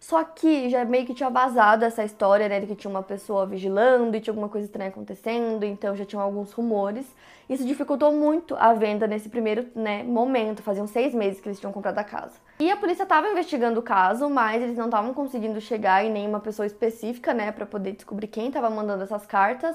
só 0.07 0.23
que 0.23 0.69
já 0.69 0.85
meio 0.85 1.07
que 1.07 1.15
tinha 1.15 1.31
vazado 1.31 1.83
essa 1.83 2.05
história, 2.05 2.47
né, 2.47 2.61
de 2.61 2.67
que 2.67 2.75
tinha 2.75 2.91
uma 2.91 3.03
pessoa 3.03 3.47
vigilando 3.47 4.15
e 4.15 4.21
tinha 4.21 4.33
alguma 4.33 4.51
coisa 4.51 4.67
estranha 4.67 4.91
acontecendo, 4.91 5.65
então 5.65 5.97
já 5.97 6.05
tinham 6.05 6.23
alguns 6.23 6.53
rumores. 6.53 7.07
Isso 7.49 7.65
dificultou 7.65 8.13
muito 8.13 8.55
a 8.57 8.75
venda 8.75 9.07
nesse 9.07 9.31
primeiro 9.31 9.67
né, 9.75 10.03
momento, 10.03 10.63
faziam 10.63 10.87
seis 10.87 11.15
meses 11.15 11.41
que 11.41 11.49
eles 11.49 11.59
tinham 11.59 11.73
comprado 11.73 11.99
a 11.99 12.05
casa. 12.05 12.35
E 12.61 12.71
a 12.71 12.77
polícia 12.77 13.05
estava 13.05 13.31
investigando 13.31 13.81
o 13.81 13.83
caso, 13.83 14.29
mas 14.29 14.63
eles 14.63 14.77
não 14.77 14.85
estavam 14.85 15.15
conseguindo 15.15 15.59
chegar 15.59 16.05
em 16.05 16.13
nenhuma 16.13 16.39
pessoa 16.39 16.67
específica, 16.67 17.33
né, 17.33 17.51
para 17.51 17.65
poder 17.65 17.93
descobrir 17.93 18.27
quem 18.27 18.49
estava 18.49 18.69
mandando 18.69 19.05
essas 19.05 19.25
cartas. 19.25 19.75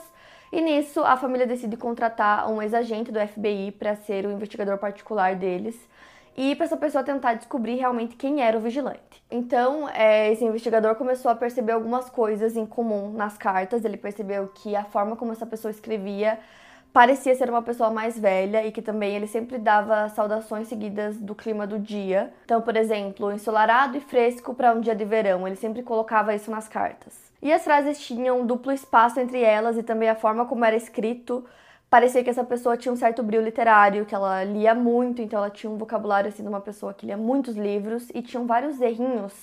E 0.51 0.61
nisso, 0.61 1.03
a 1.03 1.17
família 1.17 1.47
decide 1.47 1.75
contratar 1.75 2.47
um 2.51 2.61
ex-agente 2.61 3.11
do 3.11 3.19
FBI 3.19 3.71
para 3.71 3.95
ser 3.95 4.27
o 4.27 4.31
investigador 4.31 4.77
particular 4.77 5.35
deles 5.35 5.75
e 6.39 6.55
para 6.55 6.67
essa 6.67 6.77
pessoa 6.77 7.03
tentar 7.03 7.33
descobrir 7.33 7.75
realmente 7.75 8.15
quem 8.15 8.41
era 8.41 8.57
o 8.57 8.61
vigilante. 8.61 9.21
Então, 9.29 9.89
é, 9.89 10.31
esse 10.31 10.45
investigador 10.45 10.95
começou 10.95 11.29
a 11.29 11.35
perceber 11.35 11.73
algumas 11.73 12.09
coisas 12.09 12.55
em 12.55 12.65
comum 12.65 13.11
nas 13.11 13.37
cartas. 13.37 13.83
Ele 13.83 13.97
percebeu 13.97 14.47
que 14.55 14.73
a 14.73 14.85
forma 14.85 15.17
como 15.17 15.33
essa 15.33 15.45
pessoa 15.45 15.69
escrevia 15.69 16.39
parecia 16.93 17.35
ser 17.35 17.49
uma 17.49 17.61
pessoa 17.61 17.89
mais 17.89 18.17
velha 18.17 18.65
e 18.65 18.71
que 18.71 18.81
também 18.81 19.17
ele 19.17 19.27
sempre 19.27 19.57
dava 19.57 20.07
saudações 20.07 20.69
seguidas 20.69 21.17
do 21.17 21.35
clima 21.35 21.67
do 21.67 21.77
dia. 21.77 22.31
Então, 22.45 22.61
por 22.61 22.77
exemplo, 22.77 23.33
ensolarado 23.33 23.97
e 23.97 23.99
fresco 23.99 24.53
para 24.53 24.71
um 24.71 24.79
dia 24.79 24.95
de 24.95 25.03
verão, 25.03 25.45
ele 25.45 25.57
sempre 25.57 25.83
colocava 25.83 26.33
isso 26.33 26.49
nas 26.49 26.69
cartas. 26.69 27.13
E 27.41 27.51
as 27.51 27.65
frases 27.65 27.99
tinham 27.99 28.45
duplo 28.45 28.71
espaço 28.71 29.19
entre 29.19 29.41
elas 29.41 29.77
e 29.77 29.83
também 29.83 30.07
a 30.07 30.15
forma 30.15 30.45
como 30.45 30.63
era 30.63 30.77
escrito 30.77 31.43
parecia 31.89 32.23
que 32.23 32.29
essa 32.29 32.43
pessoa 32.43 32.77
tinha 32.77 32.91
um 32.91 32.95
certo 32.95 33.23
brilho 33.23 33.43
literário, 33.43 34.05
que 34.05 34.13
ela 34.13 34.43
lia 34.43 34.75
muito, 34.75 35.21
então 35.21 35.39
ela 35.39 35.49
tinha 35.49 35.71
um 35.71 35.77
vocabulário 35.77 36.29
assim 36.29 36.43
de 36.43 36.49
uma 36.49 36.61
pessoa 36.61 36.93
que 36.93 37.05
lia 37.05 37.17
muitos 37.17 37.55
livros 37.55 38.09
e 38.13 38.21
tinham 38.21 38.45
vários 38.45 38.79
errinhos 38.79 39.33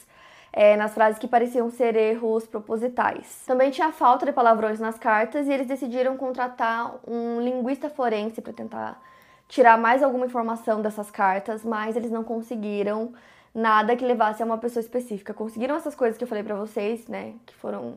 é, 0.53 0.76
nas 0.76 0.95
frases 0.95 1.19
que 1.19 1.29
pareciam 1.29 1.71
ser 1.71 1.97
erros 1.97 2.47
propositais. 2.47 3.45
Também 3.47 3.71
tinha 3.71 3.93
falta 3.93 4.25
de 4.25 4.33
palavrões 4.33 4.81
nas 4.81 4.99
cartas 4.99 5.47
e 5.47 5.53
eles 5.53 5.67
decidiram 5.67 6.17
contratar 6.17 6.95
um 7.07 7.41
linguista 7.41 7.91
forense 7.91 8.41
para 8.41 8.53
tentar 8.53 9.03
tirar 9.49 9.76
mais 9.76 10.03
alguma 10.03 10.26
informação 10.26 10.81
dessas 10.81 11.11
cartas, 11.11 11.65
mas 11.65 11.97
eles 11.97 12.11
não 12.11 12.25
conseguiram 12.25 13.12
nada 13.55 13.97
que 13.97 14.05
levasse 14.05 14.43
a 14.43 14.47
uma 14.47 14.59
pessoa 14.59 14.81
específica. 14.81 15.35
Conseguiram 15.35 15.76
essas 15.76 15.95
coisas 15.95 16.17
que 16.17 16.25
eu 16.25 16.29
falei 16.29 16.43
para 16.43 16.55
vocês, 16.55 17.07
né, 17.07 17.35
que 17.45 17.55
foram 17.55 17.97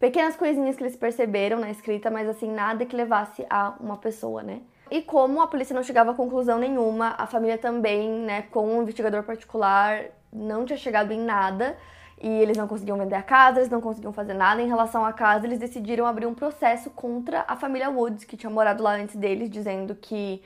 pequenas 0.00 0.34
coisinhas 0.34 0.76
que 0.76 0.82
eles 0.82 0.96
perceberam 0.96 1.60
na 1.60 1.70
escrita, 1.70 2.10
mas 2.10 2.28
assim, 2.28 2.50
nada 2.50 2.86
que 2.86 2.96
levasse 2.96 3.46
a 3.48 3.74
uma 3.78 3.98
pessoa, 3.98 4.42
né? 4.42 4.62
E 4.90 5.02
como 5.02 5.40
a 5.40 5.46
polícia 5.46 5.74
não 5.74 5.84
chegava 5.84 6.10
a 6.10 6.14
conclusão 6.14 6.58
nenhuma, 6.58 7.14
a 7.16 7.26
família 7.26 7.56
também, 7.56 8.10
né, 8.10 8.42
com 8.50 8.66
um 8.66 8.82
investigador 8.82 9.22
particular, 9.22 10.06
não 10.32 10.64
tinha 10.64 10.76
chegado 10.76 11.12
em 11.12 11.20
nada 11.20 11.76
e 12.20 12.28
eles 12.28 12.56
não 12.56 12.66
conseguiam 12.66 12.98
vender 12.98 13.14
a 13.14 13.22
casa, 13.22 13.60
eles 13.60 13.70
não 13.70 13.80
conseguiam 13.80 14.12
fazer 14.12 14.34
nada 14.34 14.60
em 14.60 14.66
relação 14.66 15.04
à 15.04 15.12
casa, 15.12 15.46
eles 15.46 15.58
decidiram 15.58 16.06
abrir 16.06 16.26
um 16.26 16.34
processo 16.34 16.90
contra 16.90 17.44
a 17.46 17.54
família 17.54 17.88
Woods, 17.88 18.24
que 18.24 18.36
tinha 18.36 18.50
morado 18.50 18.82
lá 18.82 18.94
antes 18.94 19.14
deles, 19.14 19.48
dizendo 19.48 19.94
que 19.94 20.42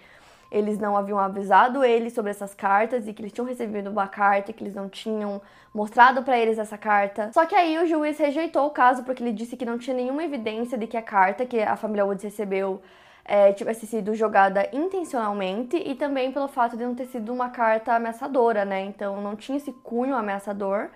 eles 0.55 0.79
não 0.79 0.97
haviam 0.97 1.19
avisado 1.19 1.83
eles 1.83 2.13
sobre 2.13 2.31
essas 2.31 2.55
cartas 2.55 3.09
e 3.09 3.13
que 3.13 3.21
eles 3.21 3.33
tinham 3.33 3.47
recebido 3.47 3.91
uma 3.91 4.07
carta 4.07 4.53
que 4.53 4.63
eles 4.63 4.75
não 4.75 4.89
tinham 4.89 5.43
mostrado 5.75 6.23
para 6.23 6.39
eles 6.39 6.59
essa 6.59 6.79
carta. 6.79 7.33
Só 7.33 7.45
que 7.45 7.57
aí 7.57 7.77
o 7.79 7.87
juiz 7.87 8.17
rejeitou 8.17 8.65
o 8.67 8.71
caso 8.71 9.03
porque 9.03 9.21
ele 9.21 9.33
disse 9.33 9.57
que 9.57 9.67
não 9.67 9.77
tinha 9.77 9.97
nenhuma 9.97 10.23
evidência 10.23 10.79
de 10.79 10.87
que 10.87 10.97
a 10.97 11.03
carta 11.03 11.45
que 11.45 11.61
a 11.61 11.77
família 11.77 12.05
Woods 12.05 12.23
recebeu 12.23 12.81
é, 13.25 13.53
tivesse 13.53 13.85
sido 13.85 14.15
jogada 14.15 14.69
intencionalmente 14.73 15.77
e 15.77 15.97
também 15.97 16.31
pelo 16.31 16.47
fato 16.47 16.77
de 16.77 16.85
não 16.85 16.95
ter 16.95 17.07
sido 17.07 17.33
uma 17.33 17.49
carta 17.49 17.95
ameaçadora, 17.95 18.65
né? 18.65 18.85
Então 18.85 19.21
não 19.21 19.35
tinha 19.35 19.59
esse 19.59 19.73
cunho 19.73 20.15
ameaçador, 20.15 20.89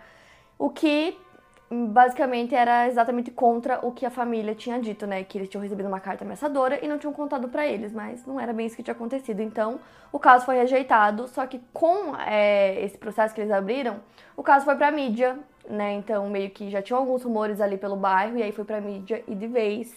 o 0.57 0.71
que 0.71 1.19
basicamente 1.71 2.55
era 2.55 2.87
exatamente 2.89 3.31
contra 3.31 3.79
o 3.87 3.93
que 3.93 4.07
a 4.07 4.11
família 4.11 4.55
tinha 4.55 4.81
dito, 4.81 5.07
né? 5.07 5.23
Que 5.23 5.39
eles 5.39 5.49
tinham 5.49 5.63
recebido 5.63 5.87
uma 5.87 6.01
carta 6.01 6.25
ameaçadora 6.25 6.83
e 6.83 6.89
não 6.89 6.99
tinham 6.99 7.13
contado 7.13 7.49
para 7.49 7.67
eles, 7.67 7.93
mas 7.93 8.25
não 8.27 8.41
era 8.41 8.53
bem 8.53 8.67
isso 8.67 8.77
que 8.77 8.83
tinha 8.83 8.95
acontecido. 8.95 9.41
Então, 9.41 9.79
o 10.11 10.19
caso 10.19 10.47
foi 10.47 10.57
rejeitado, 10.57 11.29
só 11.29 11.47
que 11.47 11.61
com 11.73 12.17
é, 12.17 12.83
esse 12.83 12.97
processo 12.97 13.35
que 13.35 13.41
eles 13.41 13.53
abriram, 13.53 13.97
o 14.37 14.43
caso 14.43 14.65
foi 14.65 14.77
pra 14.77 14.91
mídia, 14.91 15.39
né? 15.69 15.93
Então, 15.93 16.29
meio 16.31 16.51
que 16.51 16.71
já 16.71 16.81
tinham 16.81 16.99
alguns 16.99 17.23
rumores 17.23 17.61
ali 17.61 17.77
pelo 17.77 17.97
bairro, 17.97 18.39
e 18.39 18.43
aí 18.43 18.53
foi 18.53 18.65
pra 18.65 18.81
mídia 18.81 19.23
e 19.27 19.35
de 19.35 19.47
vez. 19.47 19.95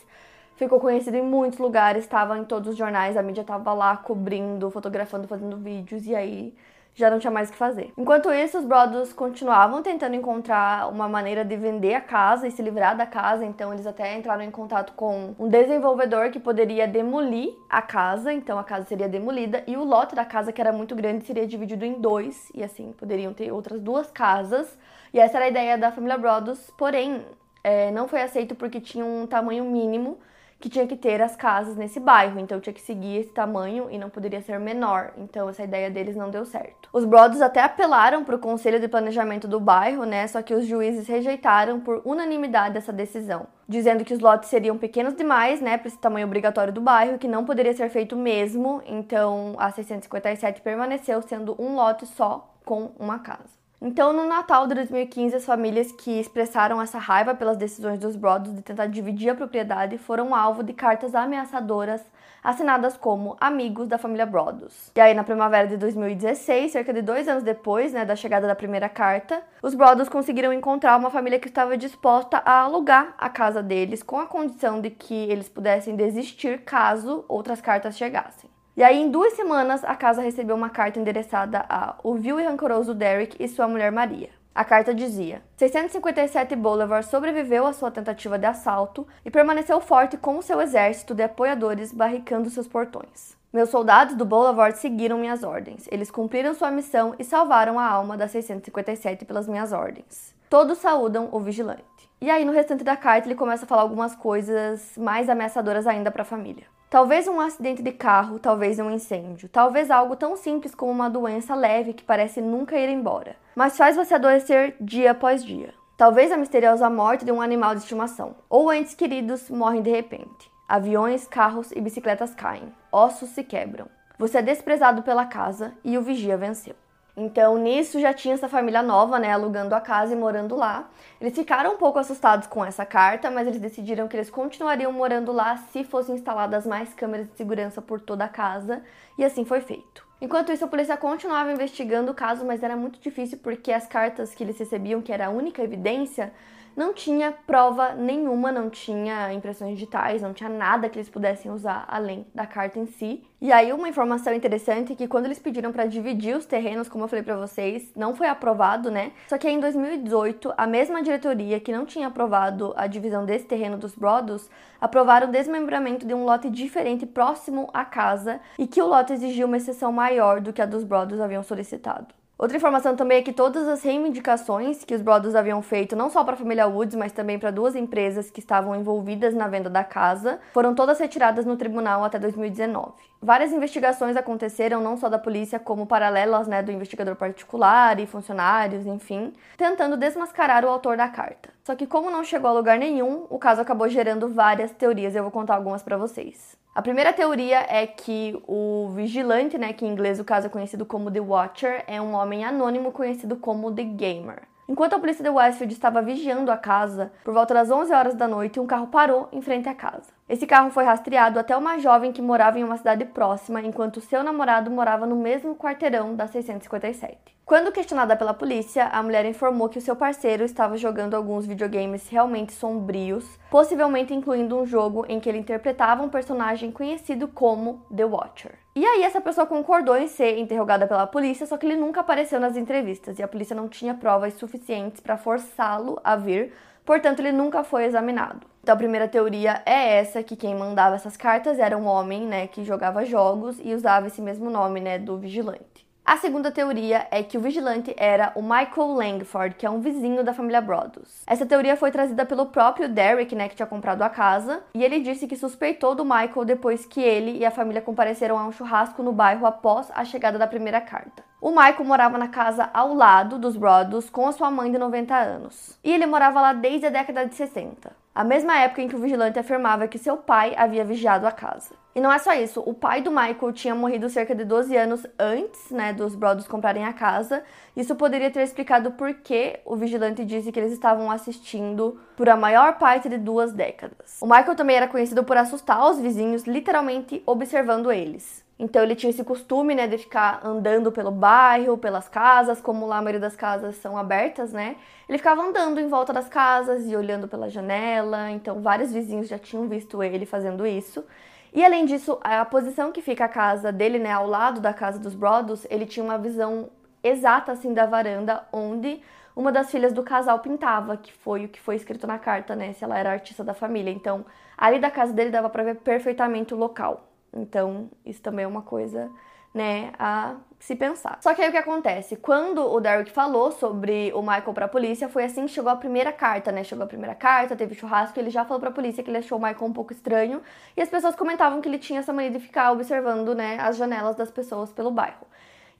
Ficou 0.58 0.80
conhecido 0.80 1.18
em 1.18 1.24
muitos 1.24 1.58
lugares, 1.58 2.04
estava 2.04 2.38
em 2.38 2.44
todos 2.44 2.70
os 2.70 2.78
jornais, 2.78 3.18
a 3.18 3.24
mídia 3.24 3.44
tava 3.44 3.74
lá 3.74 3.98
cobrindo, 3.98 4.70
fotografando, 4.70 5.28
fazendo 5.28 5.58
vídeos, 5.58 6.06
e 6.06 6.14
aí 6.14 6.54
já 6.94 7.10
não 7.10 7.20
tinha 7.20 7.32
mais 7.32 7.50
o 7.50 7.52
que 7.52 7.58
fazer. 7.58 7.92
Enquanto 7.98 8.32
isso, 8.32 8.58
os 8.58 8.66
brothers 8.66 9.14
continuavam 9.14 9.82
tentando 9.82 10.16
encontrar 10.16 10.90
uma 10.90 11.08
maneira 11.08 11.44
de 11.44 11.56
vender 11.56 11.96
a 11.96 12.02
casa 12.02 12.48
e 12.48 12.52
se 12.52 12.62
livrar 12.62 12.96
da 12.96 13.06
casa, 13.06 13.46
então 13.46 13.74
eles 13.74 13.88
até 13.88 14.18
entraram 14.18 14.44
em 14.44 14.52
contato 14.52 14.94
com 14.94 15.34
um 15.40 15.48
desenvolvedor 15.48 16.30
que 16.32 16.40
poderia 16.40 16.88
demolir 16.88 17.54
a 17.70 17.82
casa, 17.82 18.34
então 18.34 18.60
a 18.60 18.64
casa 18.64 18.86
seria 18.86 19.08
demolida. 19.08 19.64
E 19.66 19.78
o 19.78 19.84
lote 19.84 20.16
da 20.16 20.26
casa, 20.26 20.52
que 20.52 20.62
era 20.62 20.72
muito 20.72 20.96
grande, 20.96 21.26
seria 21.26 21.48
dividido 21.48 21.86
em 21.86 21.94
dois. 21.94 22.52
E 22.54 22.64
assim 22.64 22.92
poderiam 22.94 23.34
ter 23.34 23.52
outras 23.52 23.80
duas 23.80 24.12
casas. 24.12 24.78
E 25.14 25.20
essa 25.20 25.38
era 25.38 25.46
a 25.46 25.50
ideia 25.50 25.78
da 25.78 25.92
família 25.92 26.18
Brothers, 26.18 26.72
porém 26.78 27.26
é, 27.64 27.92
não 27.92 28.08
foi 28.08 28.22
aceito 28.22 28.56
porque 28.56 28.80
tinha 28.80 29.06
um 29.06 29.26
tamanho 29.28 29.64
mínimo 29.66 30.18
que 30.62 30.70
tinha 30.70 30.88
que 30.88 30.96
ter 30.96 31.22
as 31.22 31.36
casas 31.36 31.76
nesse 31.76 32.00
bairro, 32.00 32.40
então 32.40 32.60
tinha 32.62 32.74
que 32.74 32.80
seguir 32.80 33.18
esse 33.18 33.32
tamanho 33.32 33.90
e 33.90 33.98
não 33.98 34.10
poderia 34.10 34.42
ser 34.42 34.60
menor. 34.60 35.12
Então 35.18 35.50
essa 35.50 35.64
ideia 35.64 35.90
deles 35.90 36.16
não 36.16 36.30
deu 36.30 36.46
certo. 36.46 36.88
Os 36.94 37.04
Brothers 37.04 37.42
até 37.42 37.62
apelaram 37.62 38.24
para 38.24 38.36
o 38.36 38.40
conselho 38.40 38.80
de 38.80 38.88
planejamento 38.88 39.48
do 39.48 39.60
bairro, 39.60 40.06
né? 40.06 40.28
Só 40.28 40.42
que 40.42 40.54
os 40.54 40.66
juízes 40.66 41.08
rejeitaram 41.08 41.80
por 41.80 42.02
unanimidade 42.06 42.78
essa 42.78 42.94
decisão, 42.94 43.48
dizendo 43.68 44.06
que 44.06 44.14
os 44.14 44.20
lotes 44.20 44.50
seriam 44.50 44.78
pequenos 44.78 45.16
demais, 45.16 45.60
né, 45.60 45.78
para 45.78 45.88
esse 45.88 45.98
tamanho 45.98 46.28
obrigatório 46.28 46.72
do 46.72 46.80
bairro, 46.80 47.18
que 47.18 47.28
não 47.28 47.44
poderia 47.44 47.74
ser 47.74 47.90
feito 47.90 48.16
mesmo. 48.16 48.82
Então 48.86 49.56
a 49.58 49.72
657 49.72 50.62
permaneceu 50.62 51.22
sendo 51.22 51.56
um 51.60 51.76
lote 51.76 52.06
só 52.06 52.54
com 52.64 52.92
uma 53.00 53.20
casa. 53.20 53.61
Então, 53.84 54.14
no 54.14 54.28
Natal 54.28 54.68
de 54.68 54.76
2015, 54.76 55.38
as 55.38 55.44
famílias 55.44 55.92
que 55.92 56.20
expressaram 56.20 56.80
essa 56.80 57.00
raiva 57.00 57.34
pelas 57.34 57.58
decisões 57.58 57.98
dos 57.98 58.16
Brothers 58.16 58.54
de 58.54 58.62
tentar 58.62 58.86
dividir 58.86 59.30
a 59.32 59.36
propriedade 59.36 59.98
foram 59.98 60.36
alvo 60.36 60.62
de 60.62 60.72
cartas 60.72 61.16
ameaçadoras 61.16 62.00
assinadas 62.44 62.96
como 62.96 63.36
amigos 63.42 63.88
da 63.88 63.98
família 63.98 64.28
Brothers. 64.28 64.92
E 64.96 65.02
aí, 65.02 65.16
na 65.16 65.24
primavera 65.24 65.68
de 65.68 65.78
2016, 65.78 66.72
cerca 66.72 66.94
de 66.94 67.02
dois 67.02 67.28
anos 67.28 67.42
depois 67.42 67.92
né, 67.92 68.06
da 68.06 68.16
chegada 68.16 68.46
da 68.46 68.54
primeira 68.54 68.88
carta, 68.88 69.42
os 69.64 69.74
Brothers 69.74 70.10
conseguiram 70.10 70.54
encontrar 70.54 70.96
uma 70.96 71.10
família 71.10 71.40
que 71.40 71.48
estava 71.48 71.76
disposta 71.76 72.38
a 72.46 72.60
alugar 72.60 73.16
a 73.18 73.30
casa 73.30 73.64
deles 73.64 74.04
com 74.04 74.20
a 74.20 74.28
condição 74.28 74.80
de 74.80 74.92
que 74.92 75.16
eles 75.16 75.50
pudessem 75.50 75.96
desistir 75.96 76.62
caso 76.62 77.26
outras 77.28 77.60
cartas 77.60 77.98
chegassem. 77.98 78.48
E 78.76 78.84
aí, 78.84 79.02
em 79.02 79.12
duas 79.12 79.34
semanas, 79.34 79.84
a 79.84 79.96
casa 79.96 80.22
recebeu 80.22 80.56
uma 80.56 80.70
carta 80.70 80.98
endereçada 80.98 81.66
a 81.68 81.96
o 82.04 82.16
vil 82.16 82.40
e 82.40 82.44
rancoroso 82.44 82.94
Derek 82.94 83.36
e 83.38 83.48
sua 83.48 83.68
mulher 83.68 83.92
Maria. 83.92 84.30
A 84.56 84.64
carta 84.64 84.94
dizia: 84.94 85.42
657 85.58 86.56
Boulevard 86.56 87.06
sobreviveu 87.06 87.66
à 87.66 87.74
sua 87.74 87.92
tentativa 87.92 88.40
de 88.40 88.46
assalto 88.46 89.06
e 89.26 89.32
permaneceu 89.32 89.80
forte 89.82 90.18
com 90.18 90.42
seu 90.42 90.62
exército 90.62 91.14
de 91.14 91.24
apoiadores 91.24 91.94
barricando 91.94 92.50
seus 92.50 92.68
portões. 92.68 93.36
Meus 93.52 93.70
soldados 93.70 94.16
do 94.16 94.24
Boulevard 94.24 94.78
seguiram 94.78 95.18
minhas 95.18 95.44
ordens. 95.44 95.86
Eles 95.92 96.10
cumpriram 96.10 96.54
sua 96.54 96.72
missão 96.72 97.14
e 97.20 97.24
salvaram 97.26 97.78
a 97.78 97.86
alma 97.86 98.16
da 98.16 98.28
657 98.28 99.26
pelas 99.26 99.50
minhas 99.50 99.74
ordens. 99.74 100.34
Todos 100.50 100.78
saúdam 100.78 101.28
o 101.34 101.40
vigilante. 101.42 101.84
E 102.22 102.30
aí, 102.30 102.46
no 102.46 102.54
restante 102.54 102.84
da 102.84 102.96
carta, 102.96 103.28
ele 103.28 103.36
começa 103.36 103.66
a 103.66 103.68
falar 103.68 103.82
algumas 103.82 104.16
coisas 104.16 104.98
mais 104.98 105.28
ameaçadoras 105.28 105.88
ainda 105.88 106.12
para 106.12 106.22
a 106.22 106.26
família. 106.26 106.66
Talvez 106.92 107.26
um 107.26 107.40
acidente 107.40 107.82
de 107.82 107.94
carro, 107.94 108.38
talvez 108.38 108.78
um 108.78 108.92
incêndio, 108.92 109.48
talvez 109.48 109.90
algo 109.90 110.18
tão 110.18 110.36
simples 110.36 110.76
como 110.76 110.92
uma 110.92 111.10
doença 111.10 111.56
leve 111.56 111.94
que 111.94 112.04
parece 112.04 112.42
nunca 112.42 112.78
ir 112.78 112.90
embora, 112.90 113.38
mas 113.56 113.78
faz 113.78 113.96
você 113.96 114.16
adoecer 114.16 114.76
dia 114.78 115.12
após 115.12 115.42
dia. 115.42 115.74
Talvez 115.96 116.34
a 116.34 116.38
misteriosa 116.38 116.90
morte 116.90 117.24
de 117.24 117.32
um 117.32 117.42
animal 117.42 117.76
de 117.76 117.80
estimação, 117.80 118.36
ou 118.50 118.74
entes 118.74 118.94
queridos 118.94 119.50
morrem 119.50 119.82
de 119.82 119.90
repente. 119.90 120.52
Aviões, 120.68 121.26
carros 121.26 121.72
e 121.72 121.80
bicicletas 121.80 122.36
caem, 122.36 122.74
ossos 122.92 123.30
se 123.30 123.42
quebram. 123.42 123.88
Você 124.20 124.40
é 124.40 124.42
desprezado 124.42 125.02
pela 125.02 125.26
casa 125.26 125.74
e 125.86 125.98
o 125.98 126.02
vigia 126.02 126.36
venceu. 126.36 126.76
Então, 127.22 127.56
nisso 127.56 128.00
já 128.00 128.12
tinha 128.12 128.34
essa 128.34 128.50
família 128.50 128.82
nova, 128.82 129.20
né, 129.20 129.32
alugando 129.32 129.76
a 129.76 129.80
casa 129.80 130.14
e 130.14 130.16
morando 130.16 130.56
lá. 130.56 130.90
Eles 131.20 131.36
ficaram 131.36 131.74
um 131.74 131.78
pouco 131.78 132.00
assustados 132.00 132.48
com 132.48 132.66
essa 132.66 132.84
carta, 132.84 133.30
mas 133.30 133.48
eles 133.48 133.62
decidiram 133.62 134.08
que 134.08 134.18
eles 134.18 134.32
continuariam 134.32 134.92
morando 134.92 135.32
lá 135.32 135.56
se 135.72 135.84
fossem 135.84 136.16
instaladas 136.16 136.66
mais 136.66 136.96
câmeras 136.96 137.28
de 137.28 137.38
segurança 137.38 137.80
por 137.80 138.02
toda 138.02 138.26
a 138.26 138.28
casa, 138.28 138.82
e 139.20 139.24
assim 139.24 139.46
foi 139.46 139.62
feito. 139.62 140.04
Enquanto 140.20 140.52
isso, 140.52 140.66
a 140.66 140.68
polícia 140.68 140.98
continuava 140.98 141.52
investigando 141.52 142.12
o 142.12 142.16
caso, 142.16 142.44
mas 142.44 142.64
era 142.64 142.76
muito 142.76 143.00
difícil 143.00 143.38
porque 143.38 143.72
as 143.72 143.86
cartas 143.86 144.34
que 144.34 144.44
eles 144.44 144.58
recebiam, 144.58 145.00
que 145.00 145.14
era 145.14 145.28
a 145.28 145.30
única 145.30 145.62
evidência, 145.62 146.34
não 146.76 146.94
tinha 146.94 147.32
prova 147.32 147.94
nenhuma, 147.94 148.52
não 148.52 148.70
tinha 148.70 149.34
impressões 149.34 149.74
digitais, 149.74 150.22
não 150.22 150.34
tinha 150.34 150.50
nada 150.50 150.90
que 150.90 150.98
eles 150.98 151.10
pudessem 151.10 151.52
usar 151.52 151.86
além 151.88 152.26
da 152.34 152.46
carta 152.46 152.80
em 152.80 152.86
si. 152.86 153.24
E 153.40 153.52
aí 153.52 153.74
uma 153.74 153.90
informação 153.90 154.34
interessante 154.34 154.94
é 154.94 154.96
que 154.96 155.08
quando 155.08 155.26
eles 155.26 155.40
pediram 155.40 155.72
para 155.72 155.86
dividir 155.86 156.36
os 156.36 156.46
terrenos, 156.46 156.88
como 156.88 157.04
eu 157.04 157.08
falei 157.08 157.24
para 157.24 157.36
vocês, 157.36 157.92
não 157.96 158.16
foi 158.16 158.28
aprovado, 158.28 158.92
né? 158.92 159.12
Só 159.28 159.38
que 159.38 159.50
em 159.50 159.60
2018, 159.60 160.54
a 160.56 160.68
mesma 160.68 161.02
diretoria 161.02 161.60
que 161.60 161.72
não 161.72 161.86
tinha 161.86 162.08
aprovado 162.08 162.74
a 162.78 162.86
divisão 162.86 163.26
desse 163.26 163.46
terreno 163.46 163.78
dos 163.78 163.96
Brothers, 163.96 164.50
aprovaram 164.80 165.28
o 165.28 165.32
desmembramento 165.32 166.06
de 166.06 166.14
um 166.14 166.24
lote 166.24 166.50
diferente 166.50 167.06
próximo 167.06 167.70
à 167.74 167.84
casa 167.84 168.40
e 168.58 168.68
que 168.68 168.82
o 168.82 168.88
lote 168.88 169.14
exigia 169.14 169.46
uma 169.46 169.58
exceção 169.58 169.92
maior 169.92 170.40
do 170.40 170.54
que 170.54 170.62
a 170.62 170.66
dos 170.66 170.84
Brothers 170.84 171.20
haviam 171.20 171.44
solicitado. 171.44 172.21
Outra 172.42 172.58
informação 172.58 172.96
também 172.96 173.20
é 173.20 173.22
que 173.22 173.32
todas 173.32 173.68
as 173.68 173.84
reivindicações 173.84 174.84
que 174.84 174.96
os 174.96 175.02
Brothers 175.04 175.36
haviam 175.36 175.62
feito, 175.62 175.96
não 175.96 176.10
só 176.10 176.24
para 176.24 176.34
a 176.34 176.38
família 176.38 176.66
Woods, 176.66 176.96
mas 176.96 177.12
também 177.12 177.38
para 177.38 177.52
duas 177.52 177.76
empresas 177.76 178.32
que 178.32 178.40
estavam 178.40 178.76
envolvidas 178.76 179.36
na 179.36 179.48
venda 179.48 179.70
da 179.70 179.84
casa, 179.84 180.40
foram 180.52 180.74
todas 180.74 181.00
retiradas 181.00 181.46
no 181.46 181.56
tribunal 181.56 182.04
até 182.04 182.18
2019. 182.18 182.94
Várias 183.22 183.54
investigações 183.54 184.18
aconteceram, 184.18 184.82
não 184.82 184.98
só 184.98 185.08
da 185.08 185.20
polícia, 185.20 185.60
como 185.60 185.86
paralelas 185.86 186.48
né, 186.48 186.64
do 186.64 186.72
investigador 186.72 187.16
particular 187.16 188.00
e 188.00 188.08
funcionários, 188.08 188.88
enfim, 188.88 189.34
tentando 189.56 189.96
desmascarar 189.96 190.66
o 190.66 190.70
autor 190.70 190.98
da 190.98 191.08
carta. 191.08 191.50
Só 191.64 191.76
que, 191.76 191.86
como 191.86 192.10
não 192.10 192.24
chegou 192.24 192.50
a 192.50 192.54
lugar 192.54 192.78
nenhum, 192.78 193.26
o 193.30 193.38
caso 193.38 193.62
acabou 193.62 193.88
gerando 193.88 194.28
várias 194.28 194.72
teorias. 194.72 195.16
Eu 195.16 195.24
vou 195.24 195.32
contar 195.32 195.56
algumas 195.56 195.84
para 195.84 195.98
vocês. 195.98 196.58
A 196.74 196.82
primeira 196.82 197.12
teoria 197.12 197.66
é 197.68 197.86
que 197.86 198.42
o 198.48 198.90
vigilante, 198.96 199.58
né, 199.58 199.74
que 199.74 199.86
em 199.86 199.90
inglês 199.90 200.20
o 200.20 200.24
caso 200.24 200.48
é 200.48 200.50
conhecido 200.50 200.86
como 200.86 201.12
The 201.12 201.20
Watcher, 201.20 201.84
é 201.86 202.02
um 202.02 202.14
homem 202.14 202.46
anônimo 202.46 202.92
conhecido 202.92 203.36
como 203.36 203.72
The 203.72 203.84
Gamer. 203.84 204.44
Enquanto 204.70 204.94
a 204.94 205.00
polícia 205.00 205.22
de 205.22 205.30
Westfield 205.30 205.74
estava 205.74 206.02
vigiando 206.02 206.50
a 206.50 206.56
casa, 206.56 207.12
por 207.26 207.34
volta 207.34 207.54
das 207.54 207.70
11 207.70 207.94
horas 207.94 208.16
da 208.16 208.26
noite, 208.26 208.58
um 208.58 208.66
carro 208.66 208.88
parou 208.88 209.28
em 209.34 209.42
frente 209.42 209.68
à 209.68 209.76
casa. 209.76 210.14
Esse 210.32 210.48
carro 210.48 210.70
foi 210.70 210.86
rastreado 210.86 211.38
até 211.38 211.58
uma 211.58 211.78
jovem 211.78 212.14
que 212.14 212.22
morava 212.22 212.58
em 212.58 212.64
uma 212.64 212.78
cidade 212.78 213.04
próxima, 213.04 213.62
enquanto 213.62 214.00
seu 214.00 214.24
namorado 214.24 214.72
morava 214.72 215.06
no 215.06 215.18
mesmo 215.18 215.54
quarteirão 215.54 216.16
da 216.16 216.26
657. 216.26 217.18
Quando 217.46 217.70
questionada 217.70 218.16
pela 218.16 218.34
polícia, 218.34 218.86
a 218.86 219.04
mulher 219.04 219.26
informou 219.26 219.68
que 219.68 219.78
o 219.78 219.82
seu 219.82 219.94
parceiro 219.94 220.46
estava 220.46 220.78
jogando 220.78 221.16
alguns 221.16 221.46
videogames 221.46 222.08
realmente 222.08 222.54
sombrios, 222.54 223.26
possivelmente 223.50 224.14
incluindo 224.14 224.58
um 224.58 224.66
jogo 224.66 225.06
em 225.10 225.20
que 225.20 225.28
ele 225.28 225.40
interpretava 225.40 226.02
um 226.02 226.08
personagem 226.08 226.72
conhecido 226.72 227.28
como 227.28 227.86
The 227.94 228.06
Watcher. 228.06 228.54
E 228.74 228.86
aí 228.86 229.04
essa 229.04 229.20
pessoa 229.20 229.46
concordou 229.46 229.98
em 229.98 230.08
ser 230.08 230.38
interrogada 230.38 230.88
pela 230.88 231.06
polícia, 231.06 231.46
só 231.46 231.58
que 231.58 231.66
ele 231.66 231.76
nunca 231.76 232.00
apareceu 232.00 232.40
nas 232.40 232.56
entrevistas 232.56 233.20
e 233.20 233.24
a 233.24 233.28
polícia 233.28 233.54
não 233.54 233.68
tinha 233.68 233.94
provas 233.94 234.36
suficientes 234.36 235.02
para 235.02 235.18
forçá-lo 235.18 236.00
a 236.02 236.16
vir, 236.16 236.54
portanto 236.86 237.20
ele 237.20 237.34
nunca 237.34 237.66
foi 237.66 237.84
examinado. 237.84 238.51
Então 238.62 238.76
a 238.76 238.78
primeira 238.78 239.08
teoria 239.08 239.62
é 239.66 239.98
essa 239.98 240.22
que 240.22 240.36
quem 240.36 240.54
mandava 240.54 240.96
essas 240.96 241.18
cartas 241.18 241.58
era 241.58 241.76
um 241.76 241.88
homem, 241.88 242.28
né, 242.28 242.46
que 242.46 242.64
jogava 242.64 243.04
jogos 243.04 243.60
e 243.64 243.74
usava 243.74 244.06
esse 244.08 244.22
mesmo 244.22 244.52
nome, 244.52 244.80
né, 244.80 245.00
do 245.00 245.18
vigilante. 245.18 245.90
A 246.06 246.18
segunda 246.18 246.52
teoria 246.52 247.08
é 247.10 247.24
que 247.24 247.38
o 247.38 247.42
vigilante 247.42 247.94
era 247.98 248.32
o 248.36 248.42
Michael 248.42 248.94
Langford, 248.96 249.56
que 249.56 249.66
é 249.66 249.70
um 249.70 249.80
vizinho 249.80 250.24
da 250.24 250.34
família 250.34 250.60
Brodus. 250.60 251.24
Essa 251.26 251.46
teoria 251.46 251.78
foi 251.78 251.90
trazida 251.90 252.26
pelo 252.26 252.48
próprio 252.48 252.90
Derek, 252.90 253.34
né, 253.36 253.48
que 253.48 253.56
tinha 253.56 253.68
comprado 253.68 254.02
a 254.04 254.10
casa, 254.10 254.62
e 254.76 254.84
ele 254.84 255.00
disse 255.00 255.28
que 255.28 255.36
suspeitou 255.36 255.96
do 255.96 256.04
Michael 256.04 256.46
depois 256.46 256.86
que 256.86 257.02
ele 257.02 257.38
e 257.38 257.46
a 257.46 257.52
família 257.52 257.82
compareceram 257.82 258.38
a 258.38 258.46
um 258.46 258.52
churrasco 258.52 259.02
no 259.02 259.12
bairro 259.12 259.46
após 259.46 259.90
a 259.94 260.04
chegada 260.04 260.38
da 260.38 260.48
primeira 260.48 260.82
carta. 260.82 261.24
O 261.40 261.50
Michael 261.50 261.86
morava 261.86 262.18
na 262.18 262.28
casa 262.28 262.70
ao 262.74 262.94
lado 262.94 263.40
dos 263.40 263.56
Brodus 263.56 264.10
com 264.10 264.28
a 264.28 264.32
sua 264.32 264.52
mãe 264.52 264.72
de 264.72 264.78
90 264.78 265.16
anos, 265.16 265.80
e 265.84 265.92
ele 265.92 266.06
morava 266.06 266.42
lá 266.42 266.54
desde 266.54 266.88
a 266.88 266.92
década 266.92 267.26
de 267.26 267.34
60 267.36 268.01
a 268.14 268.24
mesma 268.24 268.58
época 268.60 268.82
em 268.82 268.88
que 268.88 268.96
o 268.96 269.00
vigilante 269.00 269.40
afirmava 269.40 269.88
que 269.88 269.98
seu 269.98 270.18
pai 270.18 270.54
havia 270.58 270.84
vigiado 270.84 271.26
a 271.26 271.32
casa. 271.32 271.76
E 271.94 272.00
não 272.00 272.12
é 272.12 272.18
só 272.18 272.34
isso, 272.34 272.62
o 272.66 272.74
pai 272.74 273.02
do 273.02 273.12
Michael 273.12 273.52
tinha 273.52 273.76
morrido 273.76 274.10
cerca 274.10 274.34
de 274.34 274.46
12 274.46 274.76
anos 274.78 275.06
antes, 275.20 275.72
né, 275.72 275.92
dos 275.92 276.16
Brothers 276.16 276.48
comprarem 276.48 276.86
a 276.86 276.94
casa. 276.94 277.44
Isso 277.76 277.96
poderia 277.96 278.32
ter 278.32 278.44
explicado 278.44 278.92
por 278.92 279.14
que 279.16 279.60
o 279.66 279.76
vigilante 279.76 280.24
disse 280.24 280.52
que 280.52 280.60
eles 280.60 280.72
estavam 280.72 281.12
assistindo 281.12 282.00
por 282.16 282.30
a 282.30 282.38
maior 282.38 282.78
parte 282.78 283.10
de 283.10 283.18
duas 283.18 283.52
décadas. 283.52 284.18
O 284.22 284.26
Michael 284.26 284.56
também 284.56 284.78
era 284.78 284.88
conhecido 284.88 285.24
por 285.24 285.36
assustar 285.36 285.86
os 285.90 286.00
vizinhos, 286.00 286.44
literalmente 286.44 287.22
observando 287.26 287.92
eles. 287.92 288.44
Então 288.62 288.84
ele 288.84 288.96
tinha 288.96 289.10
esse 289.10 289.24
costume, 289.24 289.74
né, 289.74 289.88
de 289.88 289.98
ficar 289.98 290.40
andando 290.46 290.92
pelo 290.92 291.10
bairro, 291.10 291.80
pelas 291.80 292.08
casas, 292.08 292.62
como 292.62 292.86
lá 292.86 293.00
a 293.00 293.02
maioria 293.02 293.20
das 293.20 293.36
casas 293.36 293.76
são 293.78 293.98
abertas, 293.98 294.54
né? 294.54 294.76
Ele 295.10 295.18
ficava 295.18 295.42
andando 295.42 295.80
em 295.80 295.88
volta 295.88 296.14
das 296.14 296.30
casas 296.30 296.88
e 296.88 296.96
olhando 296.96 297.28
pela 297.28 297.50
janela. 297.50 298.30
Então 298.30 298.62
vários 298.62 298.94
vizinhos 298.94 299.28
já 299.28 299.40
tinham 299.40 299.68
visto 299.68 300.04
ele 300.04 300.28
fazendo 300.28 300.64
isso. 300.68 301.04
E 301.52 301.66
além 301.66 301.86
disso, 301.86 302.20
a 302.24 302.46
posição 302.46 302.92
que 302.92 303.02
fica 303.02 303.26
a 303.26 303.28
casa 303.28 303.72
dele, 303.72 303.98
né, 303.98 304.12
ao 304.12 304.28
lado 304.28 304.62
da 304.62 304.72
casa 304.72 305.00
dos 305.00 305.16
Brodos, 305.16 305.66
ele 305.68 305.88
tinha 305.88 306.04
uma 306.04 306.20
visão 306.20 306.70
exata 307.04 307.52
assim 307.52 307.74
da 307.74 307.88
varanda 307.88 308.44
onde 308.54 309.02
uma 309.36 309.52
das 309.52 309.72
filhas 309.72 309.92
do 309.92 310.04
casal 310.04 310.38
pintava, 310.38 310.98
que 310.98 311.12
foi 311.12 311.46
o 311.46 311.50
que 311.50 311.60
foi 311.60 311.76
escrito 311.78 312.06
na 312.06 312.20
carta, 312.20 312.56
né, 312.56 312.74
se 312.74 312.84
ela 312.84 313.00
era 313.00 313.12
artista 313.12 313.44
da 313.44 313.56
família. 313.56 313.90
Então, 313.92 314.24
ali 314.56 314.78
da 314.78 314.92
casa 314.92 315.12
dele 315.12 315.32
dava 315.32 315.50
para 315.50 315.64
ver 315.64 315.78
perfeitamente 315.78 316.54
o 316.54 316.58
local. 316.58 317.11
Então, 317.34 317.90
isso 318.06 318.22
também 318.22 318.46
é 318.46 318.48
uma 318.48 318.62
coisa, 318.62 319.10
né, 319.54 319.92
a 319.98 320.36
se 320.60 320.76
pensar. 320.76 321.18
Só 321.22 321.34
que 321.34 321.42
aí 321.42 321.50
o 321.50 321.52
que 321.52 321.58
acontece? 321.58 322.16
Quando 322.16 322.62
o 322.62 322.80
Derek 322.80 323.12
falou 323.12 323.52
sobre 323.52 324.12
o 324.14 324.22
Michael 324.22 324.54
pra 324.54 324.68
polícia, 324.68 325.10
foi 325.10 325.24
assim 325.26 325.46
que 325.46 325.52
chegou 325.52 325.72
a 325.72 325.76
primeira 325.76 326.12
carta, 326.12 326.52
né? 326.52 326.64
Chegou 326.64 326.84
a 326.84 326.88
primeira 326.88 327.16
carta, 327.16 327.56
teve 327.56 327.74
churrasco, 327.74 328.20
ele 328.20 328.30
já 328.30 328.46
falou 328.46 328.60
pra 328.60 328.70
polícia 328.72 329.04
que 329.04 329.10
ele 329.10 329.18
achou 329.18 329.38
o 329.38 329.42
Michael 329.42 329.66
um 329.66 329.74
pouco 329.74 329.92
estranho, 329.92 330.42
e 330.78 330.82
as 330.82 330.90
pessoas 330.90 331.16
comentavam 331.16 331.62
que 331.62 331.68
ele 331.68 331.80
tinha 331.80 332.00
essa 332.00 332.14
mania 332.14 332.32
de 332.32 332.40
ficar 332.40 332.72
observando, 332.72 333.34
né, 333.34 333.58
as 333.60 333.76
janelas 333.76 334.16
das 334.16 334.30
pessoas 334.30 334.72
pelo 334.72 334.92
bairro. 334.92 335.26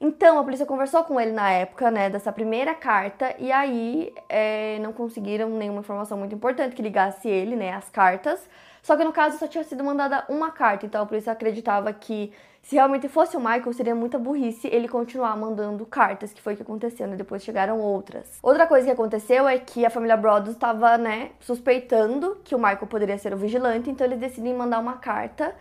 Então, 0.00 0.36
a 0.36 0.42
polícia 0.42 0.66
conversou 0.66 1.04
com 1.04 1.20
ele 1.20 1.30
na 1.30 1.48
época, 1.52 1.88
né, 1.88 2.10
dessa 2.10 2.32
primeira 2.32 2.74
carta, 2.74 3.36
e 3.38 3.52
aí 3.52 4.12
é, 4.28 4.80
não 4.80 4.92
conseguiram 4.92 5.48
nenhuma 5.48 5.78
informação 5.78 6.18
muito 6.18 6.34
importante 6.34 6.74
que 6.74 6.82
ligasse 6.82 7.28
ele, 7.28 7.54
né, 7.54 7.72
as 7.72 7.88
cartas. 7.88 8.48
Só 8.82 8.96
que 8.96 9.04
no 9.04 9.12
caso 9.12 9.38
só 9.38 9.46
tinha 9.46 9.62
sido 9.62 9.84
mandada 9.84 10.24
uma 10.28 10.50
carta, 10.50 10.84
então 10.84 11.02
a 11.02 11.06
polícia 11.06 11.32
acreditava 11.32 11.92
que 11.92 12.32
se 12.62 12.76
realmente 12.76 13.08
fosse 13.08 13.36
o 13.36 13.40
Michael, 13.40 13.72
seria 13.72 13.94
muita 13.94 14.18
burrice 14.18 14.68
ele 14.68 14.88
continuar 14.88 15.36
mandando 15.36 15.86
cartas, 15.86 16.32
que 16.32 16.40
foi 16.40 16.54
o 16.54 16.56
que 16.56 16.62
aconteceu, 16.62 17.06
né? 17.06 17.16
Depois 17.16 17.42
chegaram 17.42 17.80
outras. 17.80 18.38
Outra 18.42 18.66
coisa 18.66 18.86
que 18.86 18.92
aconteceu 18.92 19.48
é 19.48 19.58
que 19.58 19.84
a 19.86 19.90
família 19.90 20.16
Brothers 20.16 20.54
estava, 20.54 20.98
né, 20.98 21.30
suspeitando 21.40 22.38
que 22.44 22.54
o 22.54 22.58
Michael 22.58 22.86
poderia 22.86 23.18
ser 23.18 23.32
o 23.34 23.36
vigilante, 23.36 23.90
então 23.90 24.06
eles 24.06 24.18
decidem 24.18 24.54
mandar 24.54 24.78
uma 24.78 24.94
carta 24.94 25.54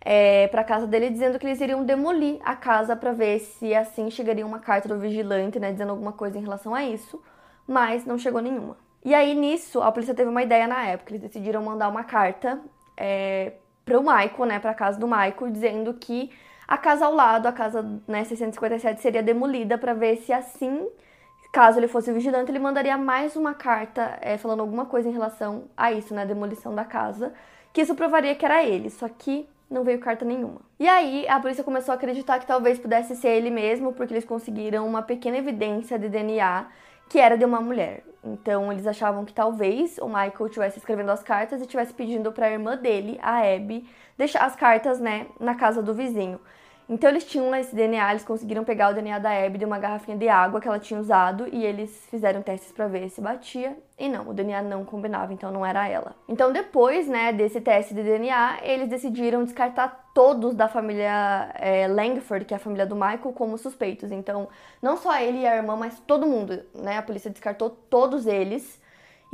é, 0.00 0.48
para 0.48 0.62
casa 0.62 0.86
dele 0.86 1.10
dizendo 1.10 1.38
que 1.38 1.46
eles 1.46 1.60
iriam 1.60 1.84
demolir 1.84 2.38
a 2.44 2.54
casa 2.54 2.94
para 2.94 3.12
ver 3.12 3.40
se 3.40 3.74
assim 3.74 4.10
chegaria 4.10 4.46
uma 4.46 4.58
carta 4.58 4.88
do 4.88 4.98
vigilante, 4.98 5.58
né, 5.58 5.72
dizendo 5.72 5.90
alguma 5.90 6.12
coisa 6.12 6.38
em 6.38 6.42
relação 6.42 6.74
a 6.74 6.84
isso, 6.84 7.22
mas 7.66 8.04
não 8.04 8.18
chegou 8.18 8.40
nenhuma. 8.40 8.76
E 9.04 9.14
aí, 9.14 9.34
nisso, 9.34 9.82
a 9.82 9.92
polícia 9.92 10.14
teve 10.14 10.30
uma 10.30 10.42
ideia 10.42 10.66
na 10.66 10.86
época. 10.86 11.12
Eles 11.12 11.22
decidiram 11.22 11.62
mandar 11.62 11.88
uma 11.88 12.04
carta 12.04 12.58
é, 12.96 13.52
pro 13.84 14.00
Michael, 14.00 14.46
né, 14.46 14.58
pra 14.58 14.72
casa 14.72 14.98
do 14.98 15.06
Michael, 15.06 15.50
dizendo 15.50 15.92
que 15.94 16.30
a 16.66 16.78
casa 16.78 17.04
ao 17.04 17.14
lado, 17.14 17.46
a 17.46 17.52
casa 17.52 17.82
né, 18.08 18.24
657, 18.24 19.00
seria 19.00 19.22
demolida 19.22 19.76
para 19.76 19.92
ver 19.92 20.16
se 20.16 20.32
assim, 20.32 20.88
caso 21.52 21.78
ele 21.78 21.88
fosse 21.88 22.10
vigilante, 22.12 22.50
ele 22.50 22.58
mandaria 22.58 22.96
mais 22.96 23.36
uma 23.36 23.52
carta 23.52 24.18
é, 24.22 24.38
falando 24.38 24.60
alguma 24.60 24.86
coisa 24.86 25.08
em 25.08 25.12
relação 25.12 25.64
a 25.76 25.92
isso, 25.92 26.14
né, 26.14 26.22
a 26.22 26.26
demolição 26.26 26.74
da 26.74 26.84
casa, 26.84 27.34
que 27.72 27.82
isso 27.82 27.94
provaria 27.94 28.34
que 28.34 28.44
era 28.44 28.64
ele. 28.64 28.88
Só 28.88 29.08
que 29.08 29.46
não 29.70 29.84
veio 29.84 29.98
carta 29.98 30.24
nenhuma. 30.24 30.60
E 30.78 30.88
aí 30.88 31.26
a 31.28 31.38
polícia 31.40 31.64
começou 31.64 31.92
a 31.92 31.96
acreditar 31.96 32.38
que 32.38 32.46
talvez 32.46 32.78
pudesse 32.78 33.16
ser 33.16 33.28
ele 33.28 33.50
mesmo, 33.50 33.92
porque 33.92 34.14
eles 34.14 34.24
conseguiram 34.24 34.86
uma 34.86 35.02
pequena 35.02 35.36
evidência 35.36 35.98
de 35.98 36.08
DNA 36.08 36.66
que 37.08 37.18
era 37.18 37.36
de 37.36 37.44
uma 37.44 37.60
mulher. 37.60 38.02
Então 38.22 38.72
eles 38.72 38.86
achavam 38.86 39.24
que 39.24 39.32
talvez 39.32 39.98
o 39.98 40.06
Michael 40.06 40.46
estivesse 40.46 40.78
escrevendo 40.78 41.10
as 41.10 41.22
cartas 41.22 41.60
e 41.60 41.64
estivesse 41.64 41.92
pedindo 41.92 42.32
para 42.32 42.46
a 42.46 42.50
irmã 42.50 42.76
dele, 42.76 43.18
a 43.22 43.40
Abby, 43.40 43.86
deixar 44.16 44.44
as 44.44 44.56
cartas, 44.56 44.98
né, 44.98 45.26
na 45.38 45.54
casa 45.54 45.82
do 45.82 45.92
vizinho. 45.92 46.40
Então 46.88 47.08
eles 47.08 47.24
tinham 47.24 47.54
esse 47.54 47.74
DNA, 47.74 48.10
eles 48.10 48.24
conseguiram 48.24 48.62
pegar 48.62 48.90
o 48.90 48.94
DNA 48.94 49.18
da 49.18 49.30
Abby 49.30 49.58
de 49.58 49.64
uma 49.64 49.78
garrafinha 49.78 50.16
de 50.16 50.28
água 50.28 50.60
que 50.60 50.68
ela 50.68 50.78
tinha 50.78 51.00
usado 51.00 51.48
e 51.50 51.64
eles 51.64 52.06
fizeram 52.10 52.42
testes 52.42 52.72
para 52.72 52.86
ver 52.86 53.08
se 53.08 53.22
batia 53.22 53.76
e 53.98 54.08
não, 54.08 54.28
o 54.28 54.34
DNA 54.34 54.60
não 54.62 54.84
combinava, 54.84 55.32
então 55.32 55.50
não 55.50 55.64
era 55.64 55.88
ela. 55.88 56.14
Então 56.28 56.52
depois, 56.52 57.08
né, 57.08 57.32
desse 57.32 57.60
teste 57.60 57.94
de 57.94 58.02
DNA, 58.02 58.58
eles 58.62 58.88
decidiram 58.88 59.44
descartar 59.44 60.10
todos 60.14 60.54
da 60.54 60.68
família 60.68 61.50
é, 61.54 61.88
Langford, 61.88 62.44
que 62.44 62.52
é 62.52 62.56
a 62.56 62.60
família 62.60 62.84
do 62.84 62.94
Michael, 62.94 63.32
como 63.34 63.56
suspeitos. 63.56 64.12
Então 64.12 64.48
não 64.82 64.96
só 64.96 65.18
ele 65.18 65.38
e 65.38 65.46
a 65.46 65.56
irmã, 65.56 65.76
mas 65.76 65.98
todo 66.00 66.26
mundo, 66.26 66.62
né, 66.74 66.98
a 66.98 67.02
polícia 67.02 67.30
descartou 67.30 67.70
todos 67.70 68.26
eles. 68.26 68.82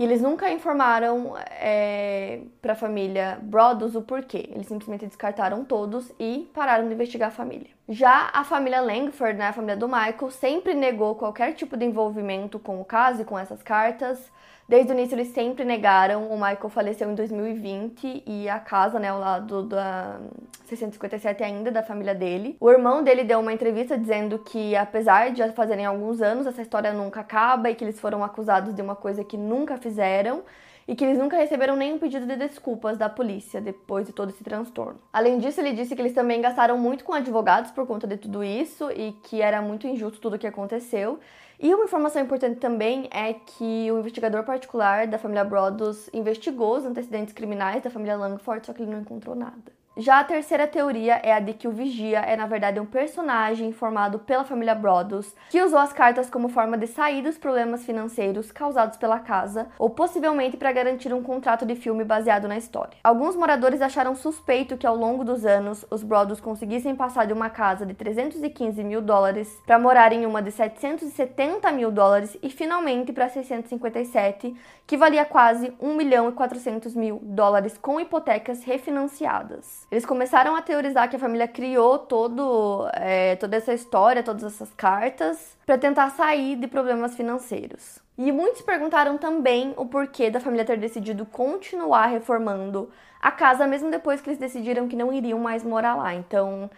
E 0.00 0.02
eles 0.02 0.22
nunca 0.22 0.50
informaram 0.50 1.34
é, 1.36 2.40
para 2.62 2.72
a 2.72 2.74
família 2.74 3.38
Brothers 3.42 3.94
o 3.94 4.00
porquê. 4.00 4.48
Eles 4.50 4.66
simplesmente 4.66 5.04
descartaram 5.04 5.62
todos 5.62 6.10
e 6.18 6.50
pararam 6.54 6.88
de 6.88 6.94
investigar 6.94 7.28
a 7.28 7.30
família. 7.30 7.68
Já 7.86 8.30
a 8.32 8.42
família 8.42 8.80
Langford, 8.80 9.36
né, 9.36 9.48
a 9.48 9.52
família 9.52 9.76
do 9.76 9.86
Michael, 9.86 10.30
sempre 10.30 10.72
negou 10.72 11.16
qualquer 11.16 11.52
tipo 11.52 11.76
de 11.76 11.84
envolvimento 11.84 12.58
com 12.58 12.80
o 12.80 12.84
caso 12.84 13.20
e 13.20 13.24
com 13.26 13.38
essas 13.38 13.62
cartas. 13.62 14.32
Desde 14.70 14.92
o 14.92 14.94
início 14.94 15.16
eles 15.16 15.32
sempre 15.34 15.64
negaram. 15.64 16.28
O 16.28 16.34
Michael 16.34 16.68
faleceu 16.68 17.10
em 17.10 17.14
2020 17.16 18.22
e 18.24 18.48
a 18.48 18.60
casa, 18.60 19.00
né, 19.00 19.08
ao 19.08 19.18
lado 19.18 19.64
da 19.64 20.20
657 20.66 21.42
ainda 21.42 21.72
da 21.72 21.82
família 21.82 22.14
dele. 22.14 22.56
O 22.60 22.70
irmão 22.70 23.02
dele 23.02 23.24
deu 23.24 23.40
uma 23.40 23.52
entrevista 23.52 23.98
dizendo 23.98 24.38
que 24.38 24.76
apesar 24.76 25.32
de 25.32 25.38
já 25.38 25.52
fazerem 25.52 25.84
alguns 25.84 26.22
anos, 26.22 26.46
essa 26.46 26.62
história 26.62 26.92
nunca 26.92 27.18
acaba 27.18 27.68
e 27.68 27.74
que 27.74 27.82
eles 27.82 27.98
foram 27.98 28.22
acusados 28.22 28.72
de 28.72 28.80
uma 28.80 28.94
coisa 28.94 29.24
que 29.24 29.36
nunca 29.36 29.76
fizeram 29.76 30.44
e 30.90 30.96
que 30.96 31.04
eles 31.04 31.16
nunca 31.16 31.36
receberam 31.36 31.76
nenhum 31.76 32.00
pedido 32.00 32.26
de 32.26 32.34
desculpas 32.34 32.98
da 32.98 33.08
polícia 33.08 33.60
depois 33.60 34.08
de 34.08 34.12
todo 34.12 34.30
esse 34.30 34.42
transtorno. 34.42 35.00
Além 35.12 35.38
disso, 35.38 35.60
ele 35.60 35.72
disse 35.72 35.94
que 35.94 36.02
eles 36.02 36.12
também 36.12 36.40
gastaram 36.40 36.76
muito 36.76 37.04
com 37.04 37.12
advogados 37.12 37.70
por 37.70 37.86
conta 37.86 38.08
de 38.08 38.16
tudo 38.16 38.42
isso 38.42 38.90
e 38.90 39.12
que 39.22 39.40
era 39.40 39.62
muito 39.62 39.86
injusto 39.86 40.20
tudo 40.20 40.34
o 40.34 40.38
que 40.38 40.48
aconteceu 40.48 41.20
e 41.60 41.72
uma 41.74 41.84
informação 41.84 42.22
importante 42.22 42.58
também 42.58 43.06
é 43.12 43.34
que 43.34 43.92
o 43.92 43.98
investigador 43.98 44.42
particular 44.44 45.06
da 45.06 45.18
família 45.18 45.44
Brodos 45.44 46.08
investigou 46.12 46.74
os 46.74 46.86
antecedentes 46.86 47.34
criminais 47.34 47.82
da 47.82 47.90
família 47.90 48.16
Langford, 48.16 48.66
só 48.66 48.72
que 48.72 48.82
ele 48.82 48.90
não 48.90 49.02
encontrou 49.02 49.36
nada. 49.36 49.79
Já 49.96 50.20
a 50.20 50.24
terceira 50.24 50.68
teoria 50.68 51.20
é 51.22 51.32
a 51.32 51.40
de 51.40 51.52
que 51.52 51.66
o 51.66 51.72
vigia 51.72 52.20
é 52.20 52.36
na 52.36 52.46
verdade 52.46 52.78
um 52.78 52.86
personagem 52.86 53.72
formado 53.72 54.20
pela 54.20 54.44
família 54.44 54.74
Broaddus, 54.74 55.34
que 55.50 55.60
usou 55.60 55.80
as 55.80 55.92
cartas 55.92 56.30
como 56.30 56.48
forma 56.48 56.78
de 56.78 56.86
sair 56.86 57.22
dos 57.22 57.36
problemas 57.36 57.84
financeiros 57.84 58.52
causados 58.52 58.96
pela 58.96 59.18
casa, 59.18 59.66
ou 59.78 59.90
possivelmente 59.90 60.56
para 60.56 60.72
garantir 60.72 61.12
um 61.12 61.22
contrato 61.22 61.66
de 61.66 61.74
filme 61.74 62.04
baseado 62.04 62.46
na 62.46 62.56
história. 62.56 62.96
Alguns 63.02 63.34
moradores 63.34 63.82
acharam 63.82 64.14
suspeito 64.14 64.78
que 64.78 64.86
ao 64.86 64.96
longo 64.96 65.24
dos 65.24 65.44
anos 65.44 65.84
os 65.90 66.04
Broaddus 66.04 66.40
conseguissem 66.40 66.94
passar 66.94 67.26
de 67.26 67.32
uma 67.32 67.50
casa 67.50 67.84
de 67.84 67.92
315 67.92 68.82
mil 68.84 69.02
dólares 69.02 69.60
para 69.66 69.78
morar 69.78 70.12
em 70.12 70.24
uma 70.24 70.40
de 70.40 70.52
770 70.52 71.70
mil 71.72 71.90
dólares 71.90 72.38
e 72.40 72.48
finalmente 72.48 73.12
para 73.12 73.28
657, 73.28 74.54
que 74.86 74.96
valia 74.96 75.24
quase 75.24 75.74
1 75.80 75.94
milhão 75.94 76.28
e 76.28 76.32
400 76.32 76.94
mil 76.94 77.20
dólares 77.22 77.76
com 77.76 78.00
hipotecas 78.00 78.62
refinanciadas. 78.62 79.89
Eles 79.90 80.06
começaram 80.06 80.54
a 80.54 80.62
teorizar 80.62 81.10
que 81.10 81.16
a 81.16 81.18
família 81.18 81.48
criou 81.48 81.98
todo, 81.98 82.88
é, 82.94 83.34
toda 83.36 83.56
essa 83.56 83.74
história, 83.74 84.22
todas 84.22 84.44
essas 84.44 84.72
cartas, 84.74 85.58
para 85.66 85.76
tentar 85.76 86.10
sair 86.10 86.54
de 86.54 86.68
problemas 86.68 87.16
financeiros. 87.16 87.98
E 88.16 88.30
muitos 88.30 88.62
perguntaram 88.62 89.18
também 89.18 89.74
o 89.76 89.86
porquê 89.86 90.30
da 90.30 90.38
família 90.38 90.64
ter 90.64 90.78
decidido 90.78 91.26
continuar 91.26 92.06
reformando 92.06 92.88
a 93.20 93.32
casa, 93.32 93.66
mesmo 93.66 93.90
depois 93.90 94.20
que 94.20 94.30
eles 94.30 94.38
decidiram 94.38 94.86
que 94.86 94.94
não 94.94 95.12
iriam 95.12 95.40
mais 95.40 95.64
morar 95.64 95.96
lá. 95.96 96.14
Então, 96.14 96.70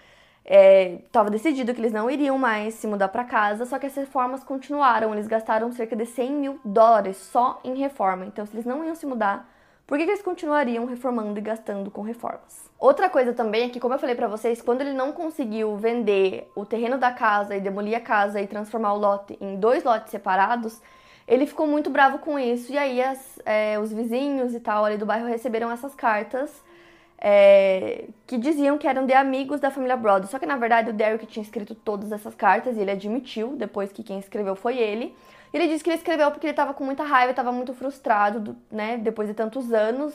estava 0.45 1.29
é, 1.29 1.33
decidido 1.33 1.75
que 1.75 1.81
eles 1.81 1.93
não 1.93 2.11
iriam 2.11 2.39
mais 2.39 2.75
se 2.75 2.87
mudar 2.87 3.09
para 3.09 3.25
casa, 3.25 3.67
só 3.67 3.79
que 3.79 3.87
as 3.87 3.95
reformas 3.95 4.43
continuaram. 4.43 5.13
Eles 5.13 5.27
gastaram 5.27 5.71
cerca 5.71 5.95
de 5.95 6.07
100 6.07 6.33
mil 6.33 6.61
dólares 6.65 7.19
só 7.19 7.61
em 7.63 7.75
reforma. 7.75 8.25
Então, 8.25 8.47
se 8.47 8.55
eles 8.55 8.65
não 8.65 8.83
iam 8.85 8.95
se 8.95 9.05
mudar, 9.05 9.47
por 9.87 9.99
que, 9.99 10.05
que 10.05 10.11
eles 10.11 10.23
continuariam 10.23 10.85
reformando 10.85 11.39
e 11.39 11.43
gastando 11.43 11.91
com 11.91 12.03
reformas? 12.03 12.71
Outra 12.79 13.09
coisa 13.09 13.33
também 13.33 13.65
é 13.65 13.69
que, 13.69 13.79
como 13.79 13.95
eu 13.95 13.99
falei 13.99 14.15
para 14.15 14.29
vocês, 14.29 14.63
quando 14.63 14.81
ele 14.81 14.93
não 14.93 15.13
conseguiu 15.13 15.77
vender 15.77 16.51
o 16.55 16.65
terreno 16.65 16.99
da 16.99 17.13
casa 17.13 17.57
e 17.57 17.61
demolir 17.61 17.97
a 17.97 18.01
casa 18.01 18.41
e 18.41 18.47
transformar 18.47 18.95
o 18.95 18.99
lote 18.99 19.37
em 19.41 19.57
dois 19.57 19.85
lotes 19.85 20.11
separados, 20.11 20.81
ele 21.29 21.47
ficou 21.47 21.67
muito 21.67 21.91
bravo 21.91 22.19
com 22.19 22.39
isso. 22.39 22.73
E 22.73 22.79
aí 22.79 23.03
as, 23.03 23.39
é, 23.45 23.79
os 23.79 23.93
vizinhos 23.93 24.55
e 24.55 24.61
tal 24.61 24.85
ali 24.85 24.97
do 24.97 25.07
bairro 25.07 25.27
receberam 25.27 25.71
essas 25.71 25.95
cartas 25.95 26.51
é, 27.25 28.07
que 28.27 28.37
diziam 28.37 28.77
que 28.77 28.89
eram 28.89 29.07
de 29.07 29.13
amigos 29.13 29.61
da 29.61 29.71
família 29.71 29.97
Broad. 29.97 30.27
Só 30.27 30.41
que 30.41 30.47
na 30.47 30.57
verdade 30.57 30.91
o 30.91 30.93
Derek 30.93 31.25
tinha 31.27 31.43
escrito 31.43 31.73
todas 31.73 32.11
essas 32.11 32.35
cartas 32.35 32.77
e 32.77 32.81
ele 32.81 32.91
admitiu 32.91 33.55
depois 33.57 33.93
que 33.93 34.03
quem 34.03 34.19
escreveu 34.19 34.57
foi 34.57 34.77
ele. 34.77 35.15
Ele 35.55 35.69
disse 35.69 35.85
que 35.85 35.91
ele 35.91 35.99
escreveu 35.99 36.31
porque 36.33 36.47
ele 36.47 36.53
estava 36.53 36.75
com 36.75 36.83
muita 36.83 37.05
raiva, 37.05 37.31
estava 37.31 37.53
muito 37.53 37.73
frustrado, 37.75 38.57
né, 38.71 38.97
depois 38.97 39.29
de 39.29 39.35
tantos 39.35 39.73
anos, 39.73 40.15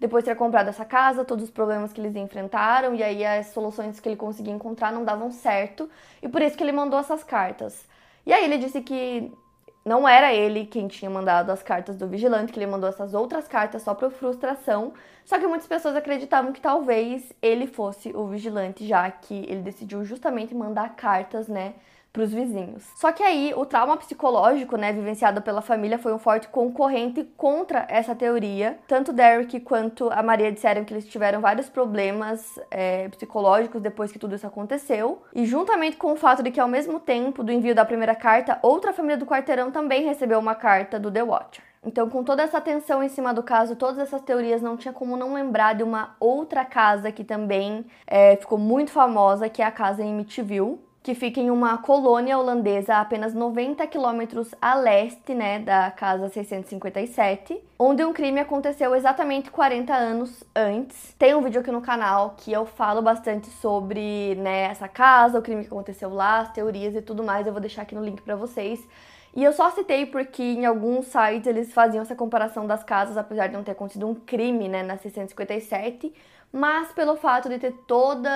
depois 0.00 0.24
de 0.24 0.30
ter 0.30 0.36
comprado 0.36 0.68
essa 0.68 0.84
casa, 0.84 1.24
todos 1.24 1.44
os 1.44 1.50
problemas 1.50 1.92
que 1.92 2.00
eles 2.00 2.16
enfrentaram 2.16 2.94
e 2.94 3.02
aí 3.02 3.24
as 3.24 3.48
soluções 3.48 4.00
que 4.00 4.08
ele 4.08 4.16
conseguia 4.16 4.54
encontrar 4.54 4.92
não 4.92 5.04
davam 5.04 5.30
certo, 5.30 5.90
e 6.22 6.28
por 6.28 6.40
isso 6.40 6.56
que 6.56 6.62
ele 6.62 6.72
mandou 6.72 6.98
essas 7.00 7.24
cartas. 7.24 7.84
E 8.24 8.32
aí 8.32 8.44
ele 8.44 8.58
disse 8.58 8.80
que 8.80 9.32
não 9.86 10.06
era 10.06 10.34
ele 10.34 10.66
quem 10.66 10.88
tinha 10.88 11.08
mandado 11.08 11.50
as 11.52 11.62
cartas 11.62 11.96
do 11.96 12.08
vigilante, 12.08 12.52
que 12.52 12.58
ele 12.58 12.66
mandou 12.66 12.88
essas 12.88 13.14
outras 13.14 13.46
cartas 13.46 13.82
só 13.82 13.94
por 13.94 14.10
frustração. 14.10 14.92
Só 15.24 15.38
que 15.38 15.46
muitas 15.46 15.68
pessoas 15.68 15.94
acreditavam 15.94 16.52
que 16.52 16.60
talvez 16.60 17.32
ele 17.40 17.68
fosse 17.68 18.10
o 18.10 18.26
vigilante, 18.26 18.84
já 18.84 19.08
que 19.08 19.34
ele 19.48 19.62
decidiu 19.62 20.04
justamente 20.04 20.52
mandar 20.52 20.96
cartas, 20.96 21.46
né, 21.46 21.74
para 22.16 22.24
os 22.24 22.32
vizinhos. 22.32 22.82
Só 22.94 23.12
que 23.12 23.22
aí 23.22 23.52
o 23.54 23.66
trauma 23.66 23.94
psicológico, 23.98 24.78
né, 24.78 24.90
vivenciado 24.90 25.42
pela 25.42 25.60
família 25.60 25.98
foi 25.98 26.14
um 26.14 26.18
forte 26.18 26.48
concorrente 26.48 27.22
contra 27.36 27.86
essa 27.90 28.14
teoria. 28.14 28.78
Tanto 28.88 29.12
Derek 29.12 29.60
quanto 29.60 30.08
a 30.10 30.22
Maria 30.22 30.50
disseram 30.50 30.82
que 30.82 30.94
eles 30.94 31.06
tiveram 31.06 31.42
vários 31.42 31.68
problemas 31.68 32.58
é, 32.70 33.06
psicológicos 33.10 33.82
depois 33.82 34.10
que 34.10 34.18
tudo 34.18 34.34
isso 34.34 34.46
aconteceu. 34.46 35.22
E 35.34 35.44
juntamente 35.44 35.98
com 35.98 36.12
o 36.12 36.16
fato 36.16 36.42
de 36.42 36.50
que 36.50 36.58
ao 36.58 36.68
mesmo 36.68 36.98
tempo 36.98 37.44
do 37.44 37.52
envio 37.52 37.74
da 37.74 37.84
primeira 37.84 38.14
carta, 38.14 38.58
outra 38.62 38.94
família 38.94 39.18
do 39.18 39.26
quarteirão 39.26 39.70
também 39.70 40.04
recebeu 40.04 40.38
uma 40.38 40.54
carta 40.54 40.98
do 40.98 41.10
The 41.10 41.22
Watcher. 41.22 41.64
Então, 41.84 42.08
com 42.08 42.24
toda 42.24 42.42
essa 42.42 42.58
atenção 42.58 43.00
em 43.00 43.08
cima 43.08 43.32
do 43.32 43.44
caso, 43.44 43.76
todas 43.76 43.98
essas 43.98 44.20
teorias, 44.22 44.60
não 44.60 44.76
tinha 44.76 44.92
como 44.92 45.16
não 45.16 45.34
lembrar 45.34 45.74
de 45.74 45.84
uma 45.84 46.16
outra 46.18 46.64
casa 46.64 47.12
que 47.12 47.22
também 47.22 47.84
é, 48.06 48.34
ficou 48.36 48.58
muito 48.58 48.90
famosa, 48.90 49.48
que 49.48 49.62
é 49.62 49.66
a 49.66 49.70
casa 49.70 50.02
em 50.02 50.12
Amityville 50.12 50.80
que 51.06 51.14
fica 51.14 51.38
em 51.38 51.50
uma 51.50 51.78
colônia 51.78 52.36
holandesa 52.36 52.96
a 52.96 53.00
apenas 53.00 53.32
90 53.32 53.86
quilômetros 53.86 54.52
a 54.60 54.74
leste 54.74 55.36
né, 55.36 55.60
da 55.60 55.88
Casa 55.88 56.28
657, 56.28 57.62
onde 57.78 58.04
um 58.04 58.12
crime 58.12 58.40
aconteceu 58.40 58.92
exatamente 58.92 59.48
40 59.48 59.94
anos 59.94 60.42
antes. 60.52 61.14
Tem 61.16 61.32
um 61.32 61.42
vídeo 61.42 61.60
aqui 61.60 61.70
no 61.70 61.80
canal 61.80 62.34
que 62.36 62.52
eu 62.52 62.66
falo 62.66 63.00
bastante 63.02 63.46
sobre 63.46 64.34
né, 64.34 64.62
essa 64.62 64.88
casa, 64.88 65.38
o 65.38 65.42
crime 65.42 65.62
que 65.62 65.68
aconteceu 65.68 66.12
lá, 66.12 66.40
as 66.40 66.50
teorias 66.50 66.96
e 66.96 67.00
tudo 67.00 67.22
mais. 67.22 67.46
Eu 67.46 67.52
vou 67.52 67.60
deixar 67.60 67.82
aqui 67.82 67.94
no 67.94 68.02
link 68.02 68.20
para 68.22 68.34
vocês. 68.34 68.84
E 69.32 69.44
eu 69.44 69.52
só 69.52 69.70
citei 69.70 70.06
porque 70.06 70.42
em 70.42 70.66
alguns 70.66 71.06
sites 71.06 71.46
eles 71.46 71.72
faziam 71.72 72.02
essa 72.02 72.16
comparação 72.16 72.66
das 72.66 72.82
casas, 72.82 73.16
apesar 73.16 73.46
de 73.46 73.52
não 73.52 73.62
ter 73.62 73.72
acontecido 73.72 74.08
um 74.08 74.14
crime 74.16 74.68
né, 74.68 74.82
na 74.82 74.96
657 74.96 76.12
mas 76.52 76.92
pelo 76.92 77.16
fato 77.16 77.48
de 77.48 77.58
ter 77.58 77.72
toda, 77.86 78.30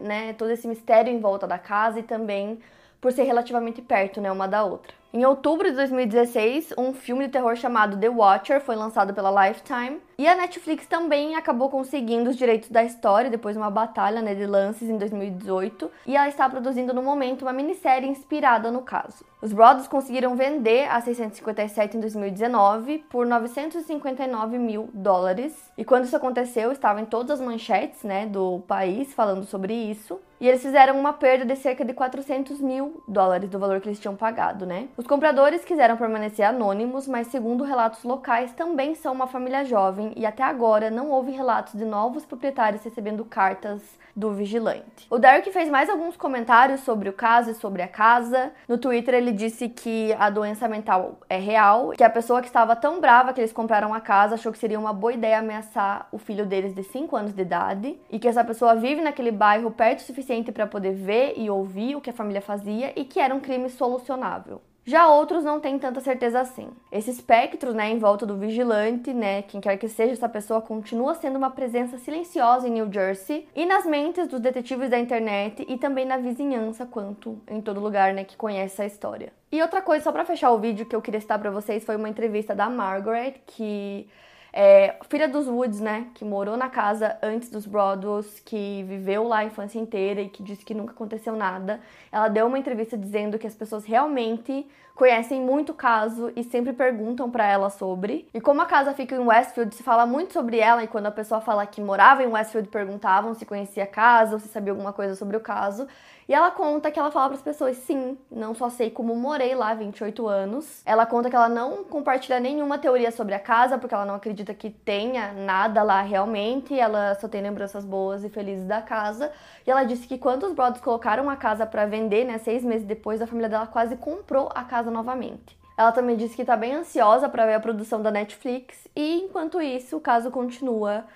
né, 0.00 0.32
todo 0.34 0.50
esse 0.50 0.66
mistério 0.68 1.12
em 1.12 1.20
volta 1.20 1.46
da 1.46 1.58
casa 1.58 2.00
e 2.00 2.02
também 2.02 2.60
por 3.00 3.12
ser 3.12 3.24
relativamente 3.24 3.80
perto, 3.82 4.20
né, 4.20 4.30
uma 4.30 4.46
da 4.48 4.64
outra. 4.64 4.99
Em 5.12 5.24
outubro 5.24 5.68
de 5.68 5.74
2016, 5.74 6.74
um 6.78 6.92
filme 6.92 7.26
de 7.26 7.32
terror 7.32 7.56
chamado 7.56 7.98
The 7.98 8.08
Watcher 8.08 8.60
foi 8.60 8.76
lançado 8.76 9.12
pela 9.12 9.48
Lifetime, 9.48 10.00
e 10.16 10.28
a 10.28 10.36
Netflix 10.36 10.86
também 10.86 11.34
acabou 11.34 11.68
conseguindo 11.68 12.30
os 12.30 12.36
direitos 12.36 12.68
da 12.68 12.84
história 12.84 13.28
depois 13.28 13.56
de 13.56 13.58
uma 13.60 13.72
batalha 13.72 14.22
né, 14.22 14.36
de 14.36 14.46
lances 14.46 14.88
em 14.88 14.96
2018, 14.96 15.90
e 16.06 16.16
ela 16.16 16.28
está 16.28 16.48
produzindo 16.48 16.94
no 16.94 17.02
momento 17.02 17.42
uma 17.42 17.52
minissérie 17.52 18.08
inspirada 18.08 18.70
no 18.70 18.82
caso. 18.82 19.24
Os 19.42 19.52
Brothers 19.52 19.88
conseguiram 19.88 20.36
vender 20.36 20.88
a 20.88 21.00
657 21.00 21.96
em 21.96 22.00
2019 22.00 22.98
por 23.10 23.26
959 23.26 24.58
mil 24.58 24.90
dólares, 24.94 25.72
e 25.76 25.84
quando 25.84 26.04
isso 26.04 26.14
aconteceu, 26.14 26.70
estava 26.70 27.00
em 27.00 27.06
todas 27.06 27.40
as 27.40 27.44
manchetes 27.44 28.04
né, 28.04 28.26
do 28.26 28.60
país 28.68 29.12
falando 29.12 29.44
sobre 29.44 29.74
isso. 29.74 30.20
E 30.40 30.48
eles 30.48 30.62
fizeram 30.62 30.98
uma 30.98 31.12
perda 31.12 31.44
de 31.44 31.54
cerca 31.54 31.84
de 31.84 31.92
400 31.92 32.62
mil 32.62 33.02
dólares 33.06 33.50
do 33.50 33.58
valor 33.58 33.78
que 33.78 33.88
eles 33.88 34.00
tinham 34.00 34.16
pagado, 34.16 34.64
né? 34.64 34.88
Os 35.00 35.06
compradores 35.06 35.64
quiseram 35.64 35.96
permanecer 35.96 36.44
anônimos, 36.44 37.08
mas 37.08 37.28
segundo 37.28 37.64
relatos 37.64 38.04
locais, 38.04 38.52
também 38.52 38.94
são 38.94 39.14
uma 39.14 39.26
família 39.26 39.64
jovem 39.64 40.12
e 40.14 40.26
até 40.26 40.42
agora 40.42 40.90
não 40.90 41.10
houve 41.10 41.30
relatos 41.30 41.72
de 41.72 41.86
novos 41.86 42.26
proprietários 42.26 42.84
recebendo 42.84 43.24
cartas 43.24 43.80
do 44.14 44.30
vigilante. 44.34 45.06
O 45.08 45.18
Derek 45.18 45.50
fez 45.52 45.70
mais 45.70 45.88
alguns 45.88 46.18
comentários 46.18 46.80
sobre 46.80 47.08
o 47.08 47.14
caso 47.14 47.50
e 47.50 47.54
sobre 47.54 47.80
a 47.80 47.88
casa. 47.88 48.52
No 48.68 48.76
Twitter 48.76 49.14
ele 49.14 49.32
disse 49.32 49.70
que 49.70 50.14
a 50.18 50.28
doença 50.28 50.68
mental 50.68 51.16
é 51.30 51.38
real, 51.38 51.92
que 51.96 52.04
a 52.04 52.10
pessoa 52.10 52.42
que 52.42 52.48
estava 52.48 52.76
tão 52.76 53.00
brava 53.00 53.32
que 53.32 53.40
eles 53.40 53.54
compraram 53.54 53.94
a 53.94 54.02
casa 54.02 54.34
achou 54.34 54.52
que 54.52 54.58
seria 54.58 54.78
uma 54.78 54.92
boa 54.92 55.14
ideia 55.14 55.38
ameaçar 55.38 56.08
o 56.12 56.18
filho 56.18 56.44
deles 56.44 56.74
de 56.74 56.82
5 56.82 57.16
anos 57.16 57.32
de 57.32 57.40
idade 57.40 57.98
e 58.10 58.18
que 58.18 58.28
essa 58.28 58.44
pessoa 58.44 58.74
vive 58.74 59.00
naquele 59.00 59.30
bairro 59.30 59.70
perto 59.70 60.00
o 60.00 60.02
suficiente 60.02 60.52
para 60.52 60.66
poder 60.66 60.92
ver 60.92 61.38
e 61.38 61.48
ouvir 61.48 61.96
o 61.96 62.02
que 62.02 62.10
a 62.10 62.12
família 62.12 62.42
fazia 62.42 62.92
e 62.94 63.06
que 63.06 63.18
era 63.18 63.34
um 63.34 63.40
crime 63.40 63.70
solucionável. 63.70 64.60
Já 64.84 65.08
outros 65.08 65.44
não 65.44 65.60
têm 65.60 65.78
tanta 65.78 66.00
certeza 66.00 66.40
assim. 66.40 66.68
Esse 66.90 67.10
espectro, 67.10 67.72
né, 67.72 67.90
em 67.90 67.98
volta 67.98 68.24
do 68.24 68.36
vigilante, 68.36 69.12
né, 69.12 69.42
quem 69.42 69.60
quer 69.60 69.76
que 69.76 69.88
seja 69.88 70.12
essa 70.12 70.28
pessoa, 70.28 70.60
continua 70.60 71.14
sendo 71.14 71.36
uma 71.36 71.50
presença 71.50 71.98
silenciosa 71.98 72.66
em 72.66 72.72
New 72.72 72.92
Jersey 72.92 73.46
e 73.54 73.66
nas 73.66 73.84
mentes 73.84 74.26
dos 74.26 74.40
detetives 74.40 74.88
da 74.88 74.98
internet 74.98 75.64
e 75.68 75.76
também 75.76 76.04
na 76.04 76.16
vizinhança, 76.16 76.86
quanto 76.86 77.40
em 77.48 77.60
todo 77.60 77.80
lugar, 77.80 78.14
né, 78.14 78.24
que 78.24 78.36
conhece 78.36 78.80
a 78.80 78.86
história. 78.86 79.32
E 79.52 79.60
outra 79.60 79.82
coisa, 79.82 80.04
só 80.04 80.12
para 80.12 80.24
fechar 80.24 80.50
o 80.50 80.58
vídeo 80.58 80.86
que 80.86 80.96
eu 80.96 81.02
queria 81.02 81.20
citar 81.20 81.38
para 81.38 81.50
vocês, 81.50 81.84
foi 81.84 81.96
uma 81.96 82.08
entrevista 82.08 82.54
da 82.54 82.70
Margaret, 82.70 83.34
que 83.46 84.08
é, 84.52 84.96
filha 85.08 85.28
dos 85.28 85.48
Woods, 85.48 85.80
né, 85.80 86.06
que 86.14 86.24
morou 86.24 86.56
na 86.56 86.68
casa 86.68 87.16
antes 87.22 87.50
dos 87.50 87.66
Broadwells, 87.66 88.40
que 88.44 88.82
viveu 88.84 89.24
lá 89.26 89.38
a 89.38 89.44
infância 89.44 89.78
inteira 89.78 90.20
e 90.20 90.28
que 90.28 90.42
disse 90.42 90.64
que 90.64 90.74
nunca 90.74 90.92
aconteceu 90.92 91.36
nada. 91.36 91.80
Ela 92.10 92.28
deu 92.28 92.46
uma 92.46 92.58
entrevista 92.58 92.96
dizendo 92.96 93.38
que 93.38 93.46
as 93.46 93.54
pessoas 93.54 93.84
realmente 93.84 94.66
conhecem 95.00 95.40
muito 95.40 95.72
o 95.72 95.74
caso 95.74 96.30
e 96.36 96.44
sempre 96.44 96.74
perguntam 96.74 97.30
para 97.30 97.46
ela 97.46 97.70
sobre. 97.70 98.28
E 98.34 98.40
como 98.40 98.60
a 98.60 98.66
casa 98.66 98.92
fica 98.92 99.14
em 99.14 99.18
Westfield, 99.18 99.74
se 99.74 99.82
fala 99.82 100.04
muito 100.04 100.34
sobre 100.34 100.58
ela 100.58 100.84
e 100.84 100.86
quando 100.86 101.06
a 101.06 101.10
pessoa 101.10 101.40
fala 101.40 101.64
que 101.64 101.80
morava 101.80 102.22
em 102.22 102.26
Westfield, 102.26 102.68
perguntavam 102.68 103.32
se 103.32 103.46
conhecia 103.46 103.84
a 103.84 103.86
casa 103.86 104.34
ou 104.34 104.38
se 104.38 104.48
sabia 104.48 104.72
alguma 104.72 104.92
coisa 104.92 105.14
sobre 105.14 105.38
o 105.38 105.40
caso. 105.40 105.86
E 106.30 106.32
ela 106.32 106.52
conta 106.52 106.92
que 106.92 107.00
ela 107.00 107.10
fala 107.10 107.26
para 107.26 107.38
as 107.38 107.42
pessoas: 107.42 107.76
sim, 107.78 108.16
não 108.30 108.54
só 108.54 108.70
sei 108.70 108.88
como 108.88 109.16
morei 109.16 109.52
lá 109.52 109.74
28 109.74 110.28
anos. 110.28 110.80
Ela 110.86 111.04
conta 111.04 111.28
que 111.28 111.34
ela 111.34 111.48
não 111.48 111.82
compartilha 111.82 112.38
nenhuma 112.38 112.78
teoria 112.78 113.10
sobre 113.10 113.34
a 113.34 113.40
casa, 113.40 113.76
porque 113.78 113.92
ela 113.92 114.04
não 114.04 114.14
acredita 114.14 114.54
que 114.54 114.70
tenha 114.70 115.32
nada 115.32 115.82
lá 115.82 116.00
realmente. 116.02 116.78
Ela 116.78 117.16
só 117.16 117.26
tem 117.26 117.42
lembranças 117.42 117.84
boas 117.84 118.22
e 118.22 118.28
felizes 118.28 118.64
da 118.64 118.80
casa. 118.80 119.32
E 119.66 119.70
ela 119.72 119.82
disse 119.82 120.06
que 120.06 120.16
quando 120.16 120.44
os 120.44 120.52
brothers 120.52 120.80
colocaram 120.80 121.28
a 121.28 121.34
casa 121.34 121.66
para 121.66 121.84
vender, 121.84 122.24
né, 122.24 122.38
seis 122.38 122.62
meses 122.62 122.86
depois, 122.86 123.20
a 123.20 123.26
família 123.26 123.48
dela 123.48 123.66
quase 123.66 123.96
comprou 123.96 124.50
a 124.54 124.62
casa 124.62 124.88
novamente. 124.88 125.58
Ela 125.76 125.90
também 125.90 126.16
disse 126.16 126.36
que 126.36 126.42
está 126.42 126.56
bem 126.56 126.76
ansiosa 126.76 127.28
para 127.28 127.44
ver 127.44 127.54
a 127.54 127.60
produção 127.60 128.00
da 128.00 128.10
Netflix 128.12 128.86
e, 128.94 129.24
enquanto 129.24 129.60
isso, 129.60 129.96
o 129.96 130.00
caso 130.00 130.30
continua 130.30 131.06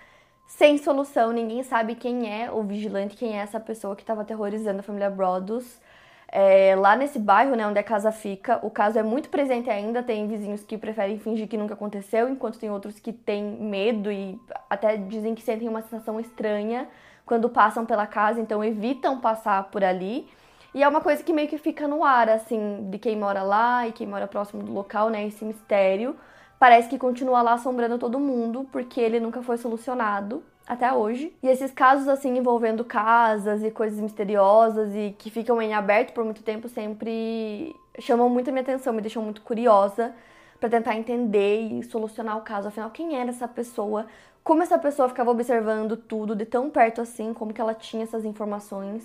sem 0.46 0.78
solução, 0.78 1.32
ninguém 1.32 1.62
sabe 1.62 1.94
quem 1.94 2.30
é 2.30 2.50
o 2.50 2.62
vigilante, 2.62 3.16
quem 3.16 3.38
é 3.38 3.42
essa 3.42 3.58
pessoa 3.58 3.96
que 3.96 4.02
estava 4.02 4.22
aterrorizando 4.22 4.80
a 4.80 4.82
família 4.82 5.10
Brodos. 5.10 5.80
É, 6.28 6.74
lá 6.74 6.96
nesse 6.96 7.18
bairro, 7.18 7.54
né, 7.54 7.66
onde 7.66 7.78
a 7.78 7.82
casa 7.82 8.10
fica, 8.10 8.58
o 8.66 8.70
caso 8.70 8.98
é 8.98 9.02
muito 9.02 9.28
presente 9.28 9.70
ainda. 9.70 10.02
Tem 10.02 10.26
vizinhos 10.26 10.62
que 10.64 10.76
preferem 10.76 11.18
fingir 11.18 11.48
que 11.48 11.56
nunca 11.56 11.74
aconteceu, 11.74 12.28
enquanto 12.28 12.58
tem 12.58 12.70
outros 12.70 12.98
que 12.98 13.12
têm 13.12 13.42
medo 13.42 14.10
e 14.10 14.38
até 14.68 14.96
dizem 14.96 15.34
que 15.34 15.42
sentem 15.42 15.68
uma 15.68 15.82
sensação 15.82 16.18
estranha 16.18 16.88
quando 17.24 17.48
passam 17.48 17.86
pela 17.86 18.06
casa, 18.06 18.40
então 18.40 18.62
evitam 18.62 19.20
passar 19.20 19.70
por 19.70 19.82
ali. 19.82 20.28
E 20.74 20.82
é 20.82 20.88
uma 20.88 21.00
coisa 21.00 21.22
que 21.22 21.32
meio 21.32 21.48
que 21.48 21.56
fica 21.56 21.86
no 21.86 22.02
ar, 22.02 22.28
assim, 22.28 22.88
de 22.90 22.98
quem 22.98 23.16
mora 23.16 23.42
lá 23.42 23.86
e 23.86 23.92
quem 23.92 24.06
mora 24.06 24.26
próximo 24.26 24.62
do 24.62 24.72
local, 24.72 25.08
né? 25.08 25.24
Esse 25.26 25.44
mistério. 25.44 26.16
Parece 26.64 26.88
que 26.88 26.96
continua 26.96 27.42
lá 27.42 27.52
assombrando 27.52 27.98
todo 27.98 28.18
mundo, 28.18 28.66
porque 28.72 28.98
ele 28.98 29.20
nunca 29.20 29.42
foi 29.42 29.58
solucionado 29.58 30.42
até 30.66 30.90
hoje. 30.90 31.30
E 31.42 31.46
esses 31.46 31.70
casos, 31.70 32.08
assim, 32.08 32.38
envolvendo 32.38 32.82
casas 32.82 33.62
e 33.62 33.70
coisas 33.70 34.00
misteriosas 34.00 34.94
e 34.94 35.14
que 35.18 35.28
ficam 35.28 35.60
em 35.60 35.74
aberto 35.74 36.14
por 36.14 36.24
muito 36.24 36.42
tempo 36.42 36.66
sempre 36.66 37.76
chamam 37.98 38.30
muito 38.30 38.48
a 38.48 38.50
minha 38.50 38.62
atenção, 38.62 38.94
me 38.94 39.02
deixam 39.02 39.22
muito 39.22 39.42
curiosa 39.42 40.14
para 40.58 40.70
tentar 40.70 40.96
entender 40.96 41.68
e 41.70 41.82
solucionar 41.82 42.38
o 42.38 42.40
caso. 42.40 42.68
Afinal, 42.68 42.88
quem 42.88 43.14
era 43.14 43.28
essa 43.28 43.46
pessoa? 43.46 44.06
Como 44.42 44.62
essa 44.62 44.78
pessoa 44.78 45.06
ficava 45.06 45.30
observando 45.30 45.98
tudo 45.98 46.34
de 46.34 46.46
tão 46.46 46.70
perto 46.70 47.02
assim? 47.02 47.34
Como 47.34 47.52
que 47.52 47.60
ela 47.60 47.74
tinha 47.74 48.04
essas 48.04 48.24
informações? 48.24 49.04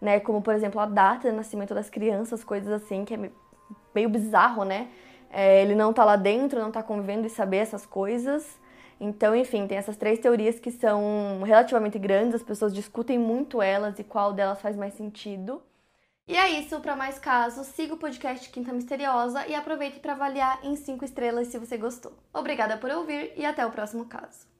né? 0.00 0.20
Como, 0.20 0.42
por 0.42 0.54
exemplo, 0.54 0.78
a 0.78 0.84
data 0.84 1.30
de 1.30 1.34
nascimento 1.34 1.74
das 1.74 1.88
crianças, 1.88 2.42
coisas 2.42 2.70
assim, 2.70 3.06
que 3.06 3.14
é 3.14 3.30
meio 3.94 4.08
bizarro, 4.08 4.64
né? 4.64 4.88
É, 5.30 5.62
ele 5.62 5.74
não 5.74 5.92
tá 5.92 6.04
lá 6.04 6.16
dentro, 6.16 6.60
não 6.60 6.72
tá 6.72 6.82
convivendo 6.82 7.26
e 7.26 7.30
saber 7.30 7.58
essas 7.58 7.86
coisas. 7.86 8.58
Então, 9.00 9.34
enfim, 9.34 9.66
tem 9.66 9.78
essas 9.78 9.96
três 9.96 10.18
teorias 10.18 10.60
que 10.60 10.70
são 10.70 11.42
relativamente 11.44 11.98
grandes, 11.98 12.34
as 12.34 12.42
pessoas 12.42 12.74
discutem 12.74 13.18
muito 13.18 13.62
elas 13.62 13.98
e 13.98 14.04
qual 14.04 14.32
delas 14.32 14.60
faz 14.60 14.76
mais 14.76 14.92
sentido. 14.94 15.62
E 16.28 16.36
é 16.36 16.50
isso, 16.60 16.78
para 16.80 16.94
mais 16.94 17.18
casos, 17.18 17.66
siga 17.68 17.94
o 17.94 17.96
podcast 17.96 18.48
Quinta 18.50 18.72
Misteriosa 18.72 19.46
e 19.46 19.54
aproveite 19.54 19.98
para 20.00 20.12
avaliar 20.12 20.60
em 20.62 20.76
5 20.76 21.04
estrelas 21.04 21.48
se 21.48 21.58
você 21.58 21.76
gostou. 21.76 22.12
Obrigada 22.32 22.76
por 22.76 22.90
ouvir 22.90 23.32
e 23.36 23.44
até 23.44 23.64
o 23.64 23.70
próximo 23.70 24.04
caso. 24.04 24.50